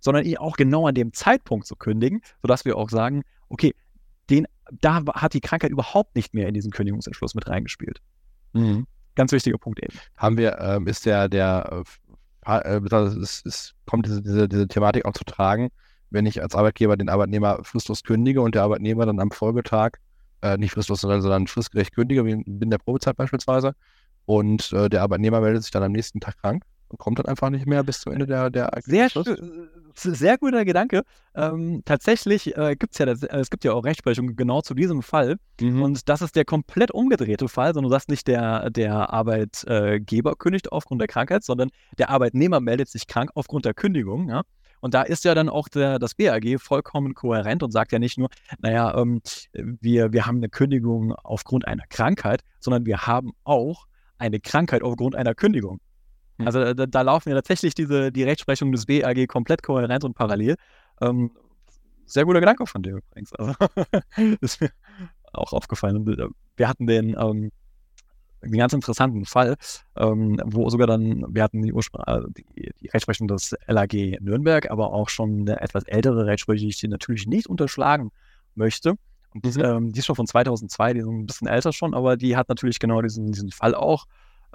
sondern 0.00 0.24
ihn 0.24 0.36
auch 0.36 0.56
genau 0.56 0.86
an 0.86 0.94
dem 0.94 1.12
Zeitpunkt 1.12 1.66
zu 1.66 1.74
kündigen, 1.74 2.20
sodass 2.42 2.64
wir 2.64 2.76
auch 2.76 2.90
sagen, 2.90 3.22
okay, 3.48 3.74
den, 4.30 4.46
da 4.70 5.02
hat 5.14 5.34
die 5.34 5.40
Krankheit 5.40 5.70
überhaupt 5.70 6.14
nicht 6.14 6.34
mehr 6.34 6.48
in 6.48 6.54
diesen 6.54 6.70
Kündigungsentschluss 6.70 7.34
mit 7.34 7.48
reingespielt. 7.48 8.00
Mhm. 8.52 8.86
Ganz 9.14 9.32
wichtiger 9.32 9.58
Punkt 9.58 9.82
eben. 9.82 9.98
Haben 10.16 10.36
wir, 10.36 10.58
ähm, 10.58 10.86
ist 10.86 11.06
der, 11.06 11.28
der 11.28 11.82
äh, 12.46 12.80
es, 13.20 13.44
es 13.44 13.74
kommt 13.86 14.06
diese, 14.06 14.22
diese, 14.22 14.48
diese 14.48 14.68
Thematik 14.68 15.04
auch 15.04 15.12
zu 15.12 15.24
tragen, 15.24 15.70
wenn 16.10 16.26
ich 16.26 16.42
als 16.42 16.54
Arbeitgeber 16.54 16.96
den 16.96 17.08
Arbeitnehmer 17.08 17.60
fristlos 17.62 18.02
kündige 18.02 18.42
und 18.42 18.54
der 18.54 18.62
Arbeitnehmer 18.62 19.06
dann 19.06 19.20
am 19.20 19.30
Folgetag, 19.30 19.98
äh, 20.42 20.56
nicht 20.58 20.72
fristlos, 20.72 21.00
sondern, 21.00 21.22
sondern 21.22 21.46
fristgerecht 21.46 21.94
kündige, 21.94 22.24
wie 22.24 22.32
in 22.32 22.70
der 22.70 22.78
Probezeit 22.78 23.16
beispielsweise, 23.16 23.74
und 24.26 24.72
äh, 24.72 24.88
der 24.88 25.02
Arbeitnehmer 25.02 25.40
meldet 25.40 25.62
sich 25.62 25.72
dann 25.72 25.82
am 25.82 25.92
nächsten 25.92 26.20
Tag 26.20 26.38
krank 26.38 26.62
und 26.88 26.98
kommt 26.98 27.18
dann 27.18 27.26
einfach 27.26 27.50
nicht 27.50 27.66
mehr 27.66 27.82
bis 27.82 28.00
zum 28.00 28.12
Ende 28.12 28.26
der, 28.26 28.50
der 28.50 28.70
Sehr 28.84 29.08
sehr 29.94 30.38
guter 30.38 30.64
Gedanke. 30.64 31.02
Ähm, 31.34 31.82
tatsächlich 31.84 32.56
äh, 32.56 32.76
gibt 32.76 32.94
es 32.94 32.98
ja, 32.98 33.06
das, 33.06 33.22
äh, 33.22 33.38
es 33.38 33.50
gibt 33.50 33.64
ja 33.64 33.72
auch 33.72 33.84
Rechtsprechung 33.84 34.36
genau 34.36 34.62
zu 34.62 34.74
diesem 34.74 35.02
Fall. 35.02 35.36
Mhm. 35.60 35.82
Und 35.82 36.08
das 36.08 36.22
ist 36.22 36.36
der 36.36 36.44
komplett 36.44 36.90
umgedrehte 36.90 37.48
Fall, 37.48 37.74
sondern 37.74 37.90
das 37.90 38.08
nicht 38.08 38.26
der, 38.26 38.70
der 38.70 39.12
Arbeitgeber 39.12 40.36
kündigt 40.36 40.72
aufgrund 40.72 41.00
der 41.00 41.08
Krankheit, 41.08 41.44
sondern 41.44 41.70
der 41.98 42.10
Arbeitnehmer 42.10 42.60
meldet 42.60 42.88
sich 42.88 43.06
krank 43.06 43.30
aufgrund 43.34 43.64
der 43.64 43.74
Kündigung. 43.74 44.28
Ja? 44.28 44.42
Und 44.82 44.94
da 44.94 45.02
ist 45.02 45.24
ja 45.24 45.34
dann 45.36 45.48
auch 45.48 45.68
der, 45.68 46.00
das 46.00 46.16
BAG 46.16 46.58
vollkommen 46.58 47.14
kohärent 47.14 47.62
und 47.62 47.70
sagt 47.70 47.92
ja 47.92 48.00
nicht 48.00 48.18
nur, 48.18 48.28
naja, 48.58 48.98
ähm, 48.98 49.22
wir, 49.52 50.12
wir 50.12 50.26
haben 50.26 50.38
eine 50.38 50.48
Kündigung 50.48 51.12
aufgrund 51.12 51.68
einer 51.68 51.84
Krankheit, 51.88 52.42
sondern 52.58 52.84
wir 52.84 53.06
haben 53.06 53.30
auch 53.44 53.86
eine 54.18 54.40
Krankheit 54.40 54.82
aufgrund 54.82 55.14
einer 55.14 55.36
Kündigung. 55.36 55.78
Hm. 56.38 56.46
Also 56.46 56.74
da, 56.74 56.86
da, 56.86 57.02
laufen 57.02 57.28
ja 57.28 57.36
tatsächlich 57.36 57.74
diese, 57.74 58.10
die 58.10 58.24
Rechtsprechung 58.24 58.72
des 58.72 58.86
BAG 58.86 59.28
komplett 59.28 59.62
kohärent 59.62 60.02
und 60.02 60.14
parallel. 60.14 60.56
Ähm, 61.00 61.30
sehr 62.06 62.24
guter 62.24 62.40
Gedanke 62.40 62.66
von 62.66 62.82
dir 62.82 62.96
übrigens. 62.96 63.32
Also, 63.34 63.54
ist 64.40 64.60
mir 64.60 64.70
auch 65.32 65.52
aufgefallen. 65.52 66.06
Äh, 66.08 66.26
wir 66.56 66.68
hatten 66.68 66.88
den, 66.88 67.16
ähm, 67.16 67.52
einen 68.42 68.58
ganz 68.58 68.72
interessanten 68.72 69.24
Fall, 69.24 69.56
ähm, 69.96 70.40
wo 70.44 70.68
sogar 70.70 70.86
dann, 70.86 71.24
wir 71.28 71.42
hatten 71.42 71.62
die, 71.62 71.72
Urspr 71.72 72.02
äh, 72.06 72.20
die, 72.36 72.72
die, 72.80 72.88
Rechtsprechung 72.88 73.28
des 73.28 73.54
LAG 73.66 73.92
Nürnberg, 74.20 74.70
aber 74.70 74.92
auch 74.92 75.08
schon 75.08 75.42
eine 75.42 75.60
etwas 75.60 75.84
ältere 75.84 76.26
Rechtsprechung, 76.26 76.68
die 76.68 76.74
ich 76.74 76.82
natürlich 76.82 77.26
nicht 77.26 77.46
unterschlagen 77.46 78.10
möchte. 78.54 78.94
Und 79.34 79.44
die, 79.44 79.58
mhm. 79.58 79.64
ähm, 79.64 79.92
die 79.92 80.00
ist 80.00 80.06
schon 80.06 80.16
von 80.16 80.26
2002, 80.26 80.94
die 80.94 81.00
ist 81.00 81.06
ein 81.06 81.26
bisschen 81.26 81.48
älter 81.48 81.72
schon, 81.72 81.94
aber 81.94 82.16
die 82.16 82.36
hat 82.36 82.48
natürlich 82.48 82.78
genau 82.78 83.00
diesen, 83.00 83.32
diesen 83.32 83.50
Fall 83.50 83.74
auch 83.74 84.06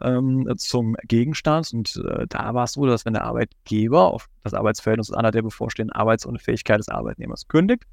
ähm, 0.02 0.52
zum 0.58 0.96
Gegenstand. 1.04 1.74
Und 1.74 1.96
äh, 2.08 2.28
da 2.28 2.54
war 2.54 2.66
es 2.66 2.74
so, 2.74 2.86
dass 2.86 3.06
wenn 3.06 3.14
der 3.14 3.24
Arbeitgeber 3.24 4.14
auf 4.14 4.30
das 4.44 4.54
Arbeitsverhältnis 4.54 5.12
einer 5.12 5.32
der 5.32 5.42
bevorstehenden 5.42 5.96
Arbeitsunfähigkeit 5.96 6.80
des 6.80 6.90
Arbeitnehmers 6.90 7.48
kündigt, 7.48 7.84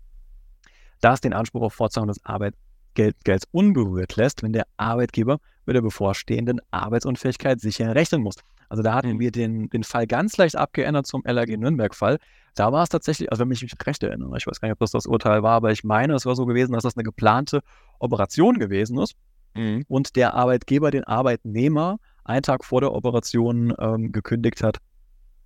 das 1.01 1.21
den 1.21 1.33
Anspruch 1.33 1.63
auf 1.63 1.75
Fortzahlung 1.75 2.09
des 2.09 2.25
Arbeitsgelds 2.25 3.47
unberührt 3.51 4.17
lässt, 4.17 4.43
wenn 4.43 4.53
der 4.53 4.67
Arbeitgeber 4.77 5.39
mit 5.67 5.77
der 5.77 5.83
bevorstehenden 5.83 6.61
Arbeitsunfähigkeit 6.71 7.61
sicher 7.61 7.95
rechnen 7.95 8.23
muss. 8.23 8.37
Also 8.69 8.83
da 8.83 8.95
hatten 8.95 9.15
mhm. 9.15 9.21
wir 9.21 9.31
den, 9.31 9.69
den 9.69 9.85
Fall 9.85 10.07
ganz 10.07 10.37
leicht 10.37 10.57
abgeändert 10.57 11.07
zum 11.07 11.23
LAG 11.25 11.49
Nürnberg-Fall. 11.49 12.19
Da 12.55 12.73
war 12.73 12.83
es 12.83 12.89
tatsächlich, 12.89 13.31
also 13.31 13.45
wenn 13.45 13.53
ich 13.53 13.63
mich 13.63 13.75
recht 13.87 14.03
erinnere, 14.03 14.37
ich 14.37 14.47
weiß 14.47 14.61
gar 14.61 14.69
nicht, 14.69 14.75
ob 14.75 14.79
das 14.81 14.93
das 14.93 15.07
Urteil 15.07 15.43
war, 15.43 15.53
aber 15.53 15.73
ich 15.73 15.85
meine, 15.85 16.15
es 16.15 16.27
war 16.27 16.35
so 16.35 16.47
gewesen, 16.47 16.73
dass 16.73 16.83
das 16.83 16.97
eine 16.97 17.05
geplante 17.05 17.61
Operation 17.99 18.59
gewesen 18.59 18.99
ist 18.99 19.15
mhm. 19.55 19.85
und 19.89 20.17
der 20.17 20.35
Arbeitgeber 20.35 20.91
den 20.91 21.05
Arbeitnehmer 21.05 21.99
einen 22.25 22.43
Tag 22.43 22.65
vor 22.65 22.81
der 22.81 22.93
Operation 22.93 23.75
ähm, 23.79 24.13
gekündigt 24.13 24.63
hat, 24.63 24.79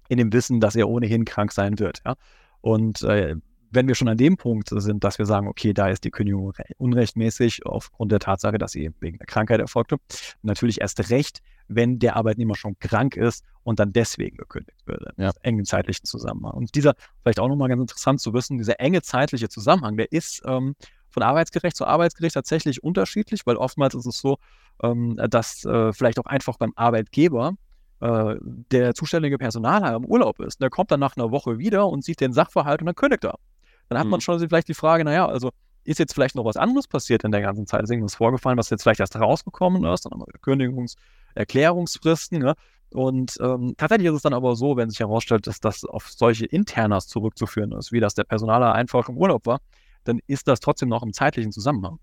in 0.08 0.18
dem 0.18 0.32
Wissen, 0.32 0.60
dass 0.60 0.76
er 0.76 0.88
ohnehin 0.88 1.24
krank 1.24 1.52
sein 1.52 1.78
wird. 1.78 2.00
Ja? 2.06 2.14
Und 2.60 3.02
äh, 3.02 3.36
wenn 3.70 3.88
wir 3.88 3.94
schon 3.94 4.08
an 4.08 4.16
dem 4.16 4.36
Punkt 4.36 4.68
sind, 4.70 5.04
dass 5.04 5.18
wir 5.18 5.26
sagen, 5.26 5.48
okay, 5.48 5.72
da 5.72 5.88
ist 5.88 6.04
die 6.04 6.10
Kündigung 6.10 6.52
unrechtmäßig 6.78 7.66
aufgrund 7.66 8.12
der 8.12 8.18
Tatsache, 8.18 8.58
dass 8.58 8.72
sie 8.72 8.90
wegen 9.00 9.18
der 9.18 9.26
Krankheit 9.26 9.60
erfolgte, 9.60 9.96
natürlich 10.42 10.80
erst 10.80 11.10
recht, 11.10 11.40
wenn 11.68 11.98
der 11.98 12.16
Arbeitnehmer 12.16 12.54
schon 12.54 12.78
krank 12.78 13.16
ist 13.16 13.44
und 13.62 13.78
dann 13.78 13.92
deswegen 13.92 14.36
gekündigt 14.36 14.86
wird. 14.86 15.02
Ja. 15.18 15.32
Engen 15.42 15.64
zeitlichen 15.64 16.04
Zusammenhang. 16.04 16.54
Und 16.54 16.74
dieser, 16.74 16.94
vielleicht 17.22 17.40
auch 17.40 17.48
nochmal 17.48 17.68
ganz 17.68 17.80
interessant 17.80 18.20
zu 18.20 18.32
wissen, 18.32 18.58
dieser 18.58 18.80
enge 18.80 19.02
zeitliche 19.02 19.48
Zusammenhang, 19.48 19.96
der 19.96 20.10
ist 20.10 20.42
ähm, 20.46 20.74
von 21.10 21.22
Arbeitsgericht 21.22 21.76
zu 21.76 21.86
Arbeitsgericht 21.86 22.34
tatsächlich 22.34 22.82
unterschiedlich, 22.82 23.46
weil 23.46 23.56
oftmals 23.56 23.94
ist 23.94 24.06
es 24.06 24.18
so, 24.18 24.38
ähm, 24.82 25.20
dass 25.28 25.64
äh, 25.64 25.92
vielleicht 25.92 26.18
auch 26.18 26.26
einfach 26.26 26.56
beim 26.56 26.72
Arbeitgeber 26.76 27.54
äh, 28.00 28.36
der 28.40 28.94
zuständige 28.94 29.38
Personalherr 29.38 29.96
im 29.96 30.04
Urlaub 30.04 30.40
ist. 30.40 30.62
Der 30.62 30.70
kommt 30.70 30.90
dann 30.90 31.00
nach 31.00 31.16
einer 31.16 31.30
Woche 31.30 31.58
wieder 31.58 31.88
und 31.88 32.04
sieht 32.04 32.20
den 32.20 32.32
Sachverhalt 32.32 32.80
und 32.80 32.86
dann 32.86 32.94
kündigt 32.94 33.24
er. 33.24 33.38
Dann 33.88 33.98
hat 33.98 34.04
mhm. 34.04 34.12
man 34.12 34.20
schon 34.20 34.38
vielleicht 34.38 34.68
die 34.68 34.74
Frage, 34.74 35.04
naja, 35.04 35.26
also 35.26 35.50
ist 35.84 35.98
jetzt 35.98 36.12
vielleicht 36.12 36.34
noch 36.34 36.44
was 36.44 36.56
anderes 36.56 36.86
passiert 36.86 37.24
in 37.24 37.32
der 37.32 37.40
ganzen 37.40 37.66
Zeit? 37.66 37.82
Ist 37.82 37.90
irgendwas 37.90 38.14
vorgefallen, 38.14 38.58
was 38.58 38.70
jetzt 38.70 38.82
vielleicht 38.82 39.00
erst 39.00 39.16
rausgekommen 39.16 39.84
ist? 39.84 40.04
Dann 40.04 40.12
haben 40.12 40.20
wir 40.20 40.38
Kündigungserklärungsfristen. 40.40 42.40
Ne? 42.40 42.54
Und 42.92 43.38
ähm, 43.40 43.74
tatsächlich 43.76 44.08
ist 44.08 44.16
es 44.16 44.22
dann 44.22 44.34
aber 44.34 44.54
so, 44.54 44.76
wenn 44.76 44.90
sich 44.90 45.00
herausstellt, 45.00 45.46
dass 45.46 45.60
das 45.60 45.84
auf 45.84 46.10
solche 46.10 46.44
Internas 46.44 47.06
zurückzuführen 47.06 47.72
ist, 47.72 47.92
wie 47.92 48.00
das 48.00 48.14
der 48.14 48.24
Personaler 48.24 48.74
einfach 48.74 49.08
im 49.08 49.16
Urlaub 49.16 49.46
war, 49.46 49.60
dann 50.04 50.20
ist 50.26 50.48
das 50.48 50.60
trotzdem 50.60 50.90
noch 50.90 51.02
im 51.02 51.12
zeitlichen 51.12 51.52
Zusammenhang. 51.52 51.98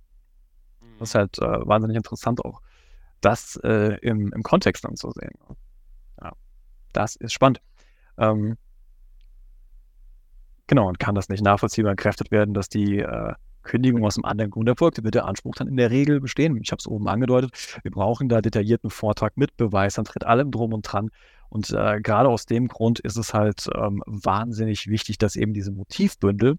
Das 0.99 1.09
ist 1.09 1.13
mhm. 1.13 1.19
halt 1.19 1.39
äh, 1.39 1.67
wahnsinnig 1.67 1.97
interessant 1.97 2.43
auch, 2.43 2.61
das 3.21 3.57
äh, 3.63 3.97
im, 4.01 4.31
im 4.33 4.43
Kontext 4.43 4.83
dann 4.83 4.95
zu 4.95 5.11
sehen. 5.11 5.31
Ja, 6.21 6.33
das 6.93 7.15
ist 7.15 7.33
spannend. 7.33 7.61
Ähm, 8.17 8.57
genau, 10.67 10.88
und 10.88 10.99
kann 10.99 11.15
das 11.15 11.30
nicht 11.30 11.43
nachvollziehbar 11.43 11.91
entkräftet 11.91 12.32
werden, 12.32 12.54
dass 12.54 12.69
die 12.69 12.99
äh, 12.99 13.34
Kündigung 13.65 14.06
aus 14.06 14.15
einem 14.15 14.25
anderen 14.25 14.51
Grund 14.51 14.69
erfolgte, 14.69 15.04
wird 15.04 15.15
der 15.15 15.25
Anspruch 15.25 15.56
dann 15.56 15.67
in 15.67 15.75
der 15.75 15.91
Regel 15.91 16.21
bestehen. 16.21 16.58
Ich 16.62 16.71
habe 16.71 16.80
es 16.80 16.88
oben 16.88 17.08
angedeutet, 17.08 17.51
wir 17.84 17.91
brauchen 17.91 18.30
da 18.30 18.41
detaillierten 18.41 18.89
Vortrag 18.89 19.36
mit 19.36 19.58
Beweis, 19.58 19.95
dann 19.95 20.06
tritt 20.06 20.23
allem 20.23 20.51
drum 20.51 20.71
und 20.71 20.84
dran. 20.84 21.10
Und 21.49 21.69
äh, 21.71 21.99
gerade 22.01 22.30
aus 22.30 22.45
dem 22.45 22.67
Grund 22.67 22.99
ist 22.99 23.17
es 23.17 23.34
halt 23.34 23.67
ähm, 23.75 24.01
wahnsinnig 24.06 24.88
wichtig, 24.88 25.17
dass 25.17 25.36
eben 25.36 25.54
diese 25.54 25.71
Motivbündel 25.71 26.58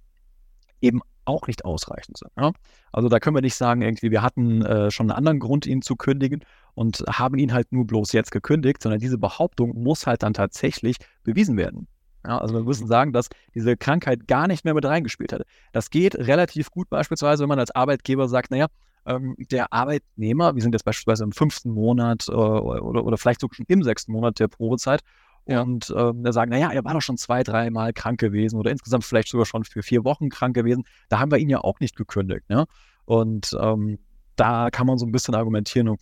eben 0.81 1.01
auch 1.25 1.47
nicht 1.49 1.65
ausreichend 1.65 2.19
sind. 2.19 2.31
Ja? 2.39 2.53
Also 2.93 3.09
da 3.09 3.19
können 3.19 3.37
wir 3.37 3.43
nicht 3.43 3.57
sagen, 3.57 3.83
irgendwie, 3.83 4.11
wir 4.11 4.23
hatten 4.23 4.63
äh, 4.63 4.91
schon 4.91 5.11
einen 5.11 5.19
anderen 5.19 5.41
Grund, 5.41 5.67
ihn 5.67 5.83
zu 5.83 5.97
kündigen 5.97 6.45
und 6.75 7.05
haben 7.09 7.39
ihn 7.39 7.53
halt 7.53 7.73
nur 7.73 7.87
bloß 7.87 8.13
jetzt 8.13 8.31
gekündigt, 8.31 8.83
sondern 8.83 9.01
diese 9.01 9.19
Behauptung 9.19 9.83
muss 9.83 10.07
halt 10.07 10.23
dann 10.23 10.35
tatsächlich 10.35 10.97
bewiesen 11.25 11.57
werden. 11.57 11.89
Ja, 12.27 12.39
also 12.39 12.55
wir 12.55 12.63
müssen 12.63 12.87
sagen, 12.87 13.13
dass 13.13 13.29
diese 13.55 13.77
Krankheit 13.77 14.27
gar 14.27 14.49
nicht 14.49 14.65
mehr 14.65 14.75
mit 14.75 14.85
reingespielt 14.85 15.33
hat. 15.33 15.43
Das 15.73 15.91
geht 15.91 16.17
relativ 16.17 16.71
gut 16.71 16.91
beispielsweise, 16.91 17.43
wenn 17.43 17.49
man 17.49 17.61
als 17.61 17.71
Arbeitgeber 17.71 18.29
sagt, 18.29 18.51
naja, 18.51 18.67
ähm, 19.07 19.37
der 19.39 19.73
Arbeitnehmer, 19.73 20.55
wir 20.57 20.63
sind 20.63 20.73
jetzt 20.73 20.85
beispielsweise 20.85 21.25
im 21.25 21.33
fünften 21.33 21.71
Monat 21.71 22.27
äh, 22.29 22.33
oder, 22.33 23.05
oder 23.05 23.17
vielleicht 23.17 23.41
sogar 23.41 23.55
schon 23.55 23.67
im 23.69 23.83
sechsten 23.85 24.13
Monat 24.13 24.41
der 24.41 24.49
Probezeit 24.49 25.03
ja. 25.47 25.63
Und 25.63 25.95
ähm, 25.97 26.25
da 26.25 26.33
sagen, 26.33 26.51
naja, 26.51 26.71
er 26.73 26.85
war 26.85 26.95
doch 26.95 27.01
schon 27.01 27.17
zwei, 27.17 27.43
dreimal 27.43 27.93
krank 27.93 28.19
gewesen 28.19 28.59
oder 28.59 28.71
insgesamt 28.71 29.05
vielleicht 29.05 29.29
sogar 29.29 29.47
schon 29.47 29.65
für 29.65 29.83
vier 29.83 30.05
Wochen 30.05 30.29
krank 30.29 30.55
gewesen. 30.55 30.85
Da 31.09 31.21
haben 31.21 31.31
wir 31.31 31.39
ihn 31.39 31.49
ja 31.49 31.61
auch 31.61 31.79
nicht 31.81 31.97
gekündigt. 31.97 32.49
Ne? 32.49 32.67
Und 33.05 33.57
ähm, 33.61 33.99
da 34.35 34.71
kann 34.71 34.87
man 34.87 34.99
so 34.99 35.07
ein 35.07 35.13
bisschen 35.13 35.35
argumentieren. 35.35 35.89
Und 35.89 36.01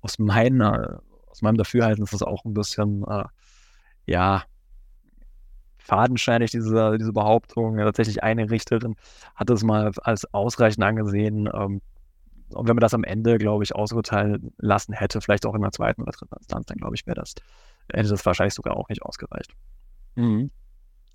aus, 0.00 0.18
meiner, 0.18 1.02
aus 1.28 1.40
meinem 1.40 1.56
Dafürhalten 1.56 2.02
ist 2.02 2.12
das 2.12 2.22
auch 2.22 2.44
ein 2.44 2.54
bisschen, 2.54 3.04
äh, 3.04 3.24
ja, 4.06 4.42
fadenscheinig, 5.88 6.50
diese, 6.50 6.98
diese 6.98 7.12
Behauptung. 7.12 7.78
Ja, 7.78 7.86
tatsächlich 7.86 8.22
eine 8.22 8.50
Richterin 8.50 8.94
hat 9.34 9.50
es 9.50 9.64
mal 9.64 9.90
als 10.02 10.32
ausreichend 10.32 10.84
angesehen. 10.84 11.48
Ähm, 11.52 11.80
und 12.50 12.68
wenn 12.68 12.76
man 12.76 12.80
das 12.82 12.94
am 12.94 13.04
Ende, 13.04 13.38
glaube 13.38 13.64
ich, 13.64 13.74
ausurteilen 13.74 14.52
lassen 14.58 14.92
hätte, 14.92 15.20
vielleicht 15.20 15.44
auch 15.44 15.54
in 15.54 15.62
der 15.62 15.72
zweiten 15.72 16.02
oder 16.02 16.12
dritten 16.12 16.36
Instanz, 16.36 16.66
dann 16.66 16.78
glaube 16.78 16.94
ich, 16.94 17.06
wäre 17.06 17.16
das 17.16 17.34
hätte 17.92 18.08
das 18.08 18.26
wahrscheinlich 18.26 18.54
sogar 18.54 18.76
auch 18.76 18.88
nicht 18.88 19.02
ausgereicht. 19.02 19.52
Mhm. 20.14 20.50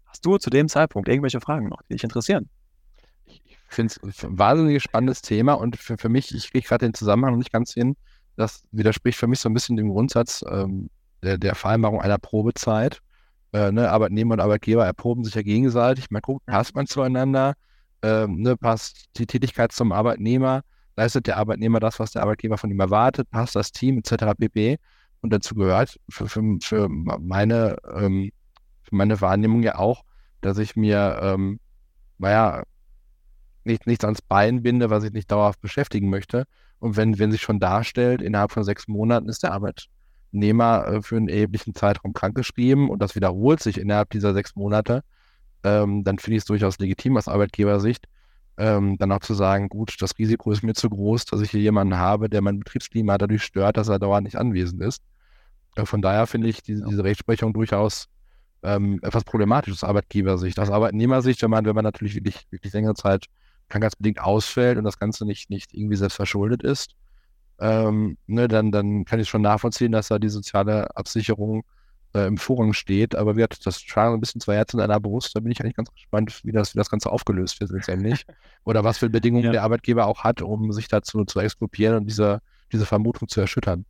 Hast 0.06 0.26
du 0.26 0.38
zu 0.38 0.50
dem 0.50 0.70
Zeitpunkt 0.70 1.08
irgendwelche 1.08 1.42
Fragen 1.42 1.70
noch, 1.70 1.82
die 1.84 1.94
dich 1.94 2.04
interessieren? 2.04 2.50
Ich 3.26 3.58
finde 3.68 3.94
es 4.08 4.24
ein 4.24 4.38
wahnsinnig 4.38 4.82
spannendes 4.84 5.22
Thema 5.22 5.54
und 5.54 5.78
für, 5.78 5.98
für 5.98 6.10
mich, 6.10 6.34
ich 6.34 6.52
kriege 6.52 6.68
gerade 6.68 6.86
den 6.86 6.94
Zusammenhang 6.94 7.38
nicht 7.38 7.52
ganz 7.52 7.74
hin, 7.74 7.96
das 8.36 8.64
widerspricht 8.72 9.18
für 9.18 9.28
mich 9.28 9.40
so 9.40 9.50
ein 9.50 9.54
bisschen 9.54 9.78
dem 9.78 9.90
Grundsatz 9.90 10.44
ähm, 10.50 10.90
der, 11.24 11.38
der 11.38 11.56
Vereinbarung 11.56 12.02
einer 12.02 12.18
Probezeit. 12.18 13.02
Äh, 13.54 13.72
ne, 13.72 13.90
Arbeitnehmer 13.92 14.34
und 14.34 14.40
Arbeitgeber 14.40 14.86
erproben 14.86 15.24
sich 15.24 15.36
ja 15.36 15.44
gegenseitig. 15.44 16.10
Man 16.10 16.22
guckt, 16.22 16.46
passt 16.48 16.76
man 16.76 16.88
zueinander, 16.88 17.54
ähm, 18.02 18.42
ne, 18.42 18.58
passt 18.58 19.06
die 19.18 19.28
Tätigkeit 19.28 19.72
zum 19.72 19.92
Arbeitnehmer, 19.92 20.64
leistet 20.96 21.28
der 21.28 21.38
Arbeitnehmer 21.38 21.80
das, 21.80 22.00
was 22.00 22.12
der 22.12 22.24
Arbeitgeber 22.24 22.58
von 22.58 22.72
ihm 22.72 22.80
erwartet, 22.80 23.30
passt 23.30 23.56
das 23.56 23.72
Team 23.72 24.00
etc. 24.00 24.34
pp. 24.38 24.78
Und 25.22 25.32
dazu 25.32 25.56
gehört 25.56 26.00
für, 26.10 26.28
für, 26.28 26.58
für 26.62 26.90
meine, 26.90 27.78
ähm, 27.96 28.32
für 28.82 28.96
meine 28.96 29.22
Wahrnehmung 29.22 29.62
ja 29.62 29.76
auch, 29.78 30.04
dass 30.42 30.58
ich 30.58 30.76
mir, 30.76 31.20
ähm, 31.22 31.60
naja, 32.18 32.64
nicht, 33.64 33.88
nichts 33.88 34.04
ans 34.04 34.22
Bein 34.22 34.64
binde, 34.64 34.90
was 34.90 35.04
ich 35.04 35.14
nicht 35.14 35.32
dauerhaft 35.32 35.62
beschäftigen 35.62 36.10
möchte. 36.10 36.46
Und 36.80 36.98
wenn, 36.98 37.20
wenn 37.20 37.32
sich 37.32 37.42
schon 37.42 37.60
darstellt, 37.60 38.22
innerhalb 38.22 38.52
von 38.52 38.64
sechs 38.64 38.88
Monaten 38.88 39.30
ist 39.30 39.44
der 39.44 39.54
Arbeitnehmer 40.34 40.88
äh, 40.88 41.02
für 41.02 41.18
einen 41.18 41.28
erheblichen 41.28 41.76
Zeitraum 41.76 42.14
krankgeschrieben 42.14 42.90
und 42.90 43.00
das 43.00 43.16
wiederholt 43.16 43.62
sich 43.62 43.78
innerhalb 43.78 44.10
dieser 44.10 44.34
sechs 44.34 44.56
Monate, 44.56 45.04
ähm, 45.64 46.04
dann 46.04 46.18
finde 46.20 46.38
ich 46.38 46.42
es 46.42 46.46
durchaus 46.46 46.80
legitim 46.80 47.18
aus 47.18 47.28
Arbeitgebersicht, 47.28 48.08
ähm, 48.58 48.98
dann 48.98 49.12
auch 49.12 49.20
zu 49.20 49.34
sagen, 49.34 49.70
gut, 49.70 49.96
das 50.00 50.18
Risiko 50.18 50.52
ist 50.52 50.64
mir 50.64 50.74
zu 50.74 50.90
groß, 50.90 51.26
dass 51.26 51.42
ich 51.42 51.52
hier 51.52 51.62
jemanden 51.62 51.98
habe, 51.98 52.30
der 52.30 52.42
mein 52.42 52.60
Betriebsklima 52.60 53.18
dadurch 53.18 53.44
stört, 53.44 53.78
dass 53.78 53.88
er 53.88 54.00
dauernd 54.00 54.26
nicht 54.26 54.38
anwesend 54.38 54.82
ist. 54.82 55.02
Äh, 55.76 55.86
von 55.86 56.02
daher 56.02 56.28
finde 56.28 56.50
ich 56.50 56.62
diese, 56.62 56.84
diese 56.86 57.04
Rechtsprechung 57.04 57.54
durchaus 57.54 58.08
ähm, 58.64 59.00
etwas 59.04 59.24
problematisch 59.24 59.74
aus 59.74 59.84
Arbeitgebersicht. 59.84 60.60
Aus 60.60 60.70
Arbeitnehmersicht, 60.70 61.42
wenn 61.44 61.52
man, 61.52 61.66
wenn 61.66 61.76
man 61.76 61.84
natürlich 61.84 62.16
wirklich, 62.16 62.48
wirklich 62.50 62.74
längere 62.74 62.96
Zeit 62.96 63.26
krankheitsbedingt 63.70 64.20
ausfällt 64.20 64.78
und 64.78 64.84
das 64.84 65.00
Ganze 65.00 65.26
nicht, 65.26 65.50
nicht 65.50 65.74
irgendwie 65.74 65.96
selbst 65.96 66.16
verschuldet 66.16 66.64
ist, 66.64 66.96
ähm, 67.60 68.18
ne, 68.28 68.48
dann, 68.48 68.72
dann 68.72 69.06
kann 69.06 69.20
ich 69.20 69.30
schon 69.30 69.42
nachvollziehen, 69.42 69.92
dass 69.92 70.08
da 70.08 70.20
die 70.20 70.30
soziale 70.30 70.96
Absicherung 70.96 71.64
äh, 72.14 72.28
im 72.28 72.38
Vorrang 72.38 72.74
steht. 72.74 73.16
Aber 73.16 73.36
wie 73.36 73.44
hat 73.44 73.66
das 73.66 73.82
schlagen 73.82 74.14
ein 74.14 74.20
bisschen 74.20 74.42
zwei 74.42 74.56
Herzen 74.56 74.78
in 74.78 74.84
einer 74.84 75.00
Brust. 75.00 75.36
Da 75.36 75.40
bin 75.40 75.52
ich 75.52 75.62
eigentlich 75.62 75.76
ganz 75.76 75.92
gespannt, 75.92 76.42
wie 76.44 76.52
das, 76.52 76.74
wie 76.74 76.78
das 76.78 76.90
Ganze 76.90 77.12
aufgelöst 77.12 77.60
wird 77.60 77.72
letztendlich. 77.72 78.26
Oder 78.64 78.84
was 78.84 78.98
für 78.98 79.10
Bedingungen 79.10 79.46
ja. 79.46 79.52
der 79.52 79.64
Arbeitgeber 79.64 80.08
auch 80.08 80.24
hat, 80.24 80.42
um 80.42 80.72
sich 80.72 80.88
dazu 80.88 81.26
zu 81.26 81.40
expropriieren 81.40 81.98
und 81.98 82.06
diese, 82.06 82.40
diese 82.72 82.86
Vermutung 82.86 83.28
zu 83.28 83.42
erschüttern. 83.42 83.86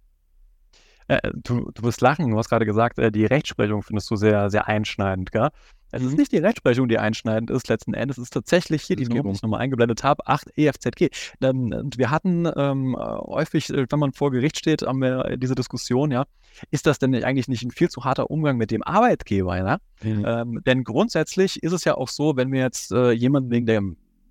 Äh, 1.07 1.19
du, 1.33 1.71
du 1.73 1.83
wirst 1.83 2.01
lachen, 2.01 2.29
du 2.29 2.37
hast 2.37 2.49
gerade 2.49 2.65
gesagt, 2.65 2.97
äh, 2.99 3.11
die 3.11 3.25
Rechtsprechung 3.25 3.83
findest 3.83 4.09
du 4.09 4.15
sehr, 4.15 4.49
sehr 4.49 4.67
einschneidend, 4.67 5.31
gell? 5.31 5.49
Es 5.93 6.01
ist 6.01 6.11
mhm. 6.11 6.17
nicht 6.17 6.31
die 6.31 6.37
Rechtsprechung, 6.37 6.87
die 6.87 6.97
einschneidend 6.97 7.51
ist 7.51 7.69
letzten 7.69 7.93
Endes. 7.93 8.17
Es 8.17 8.23
ist 8.23 8.33
tatsächlich 8.33 8.81
hier 8.83 8.95
die 8.95 9.05
Norm, 9.05 9.27
die 9.27 9.33
ich 9.33 9.41
nochmal 9.43 9.61
eingeblendet 9.61 10.03
habe, 10.03 10.27
8 10.27 10.57
EFZG. 10.57 11.09
Und 11.39 11.97
wir 11.97 12.09
hatten 12.09 12.49
ähm, 12.55 12.97
häufig, 12.97 13.69
äh, 13.69 13.85
wenn 13.89 13.99
man 13.99 14.11
vor 14.11 14.31
Gericht 14.31 14.57
steht, 14.57 14.81
haben 14.81 15.01
wir 15.01 15.37
diese 15.37 15.55
Diskussion, 15.55 16.11
ja, 16.11 16.25
ist 16.71 16.87
das 16.87 16.97
denn 16.97 17.13
eigentlich 17.23 17.47
nicht 17.47 17.63
ein 17.63 17.71
viel 17.71 17.89
zu 17.89 18.03
harter 18.03 18.31
Umgang 18.31 18.57
mit 18.57 18.71
dem 18.71 18.81
Arbeitgeber? 18.81 19.55
Ja? 19.57 19.77
Mhm. 20.01 20.25
Ähm, 20.25 20.61
denn 20.65 20.83
grundsätzlich 20.83 21.61
ist 21.61 21.73
es 21.73 21.83
ja 21.83 21.95
auch 21.95 22.09
so, 22.09 22.35
wenn 22.35 22.51
wir 22.51 22.61
jetzt 22.61 22.91
äh, 22.91 23.11
jemanden 23.11 23.51
wegen 23.51 23.65
der 23.65 23.81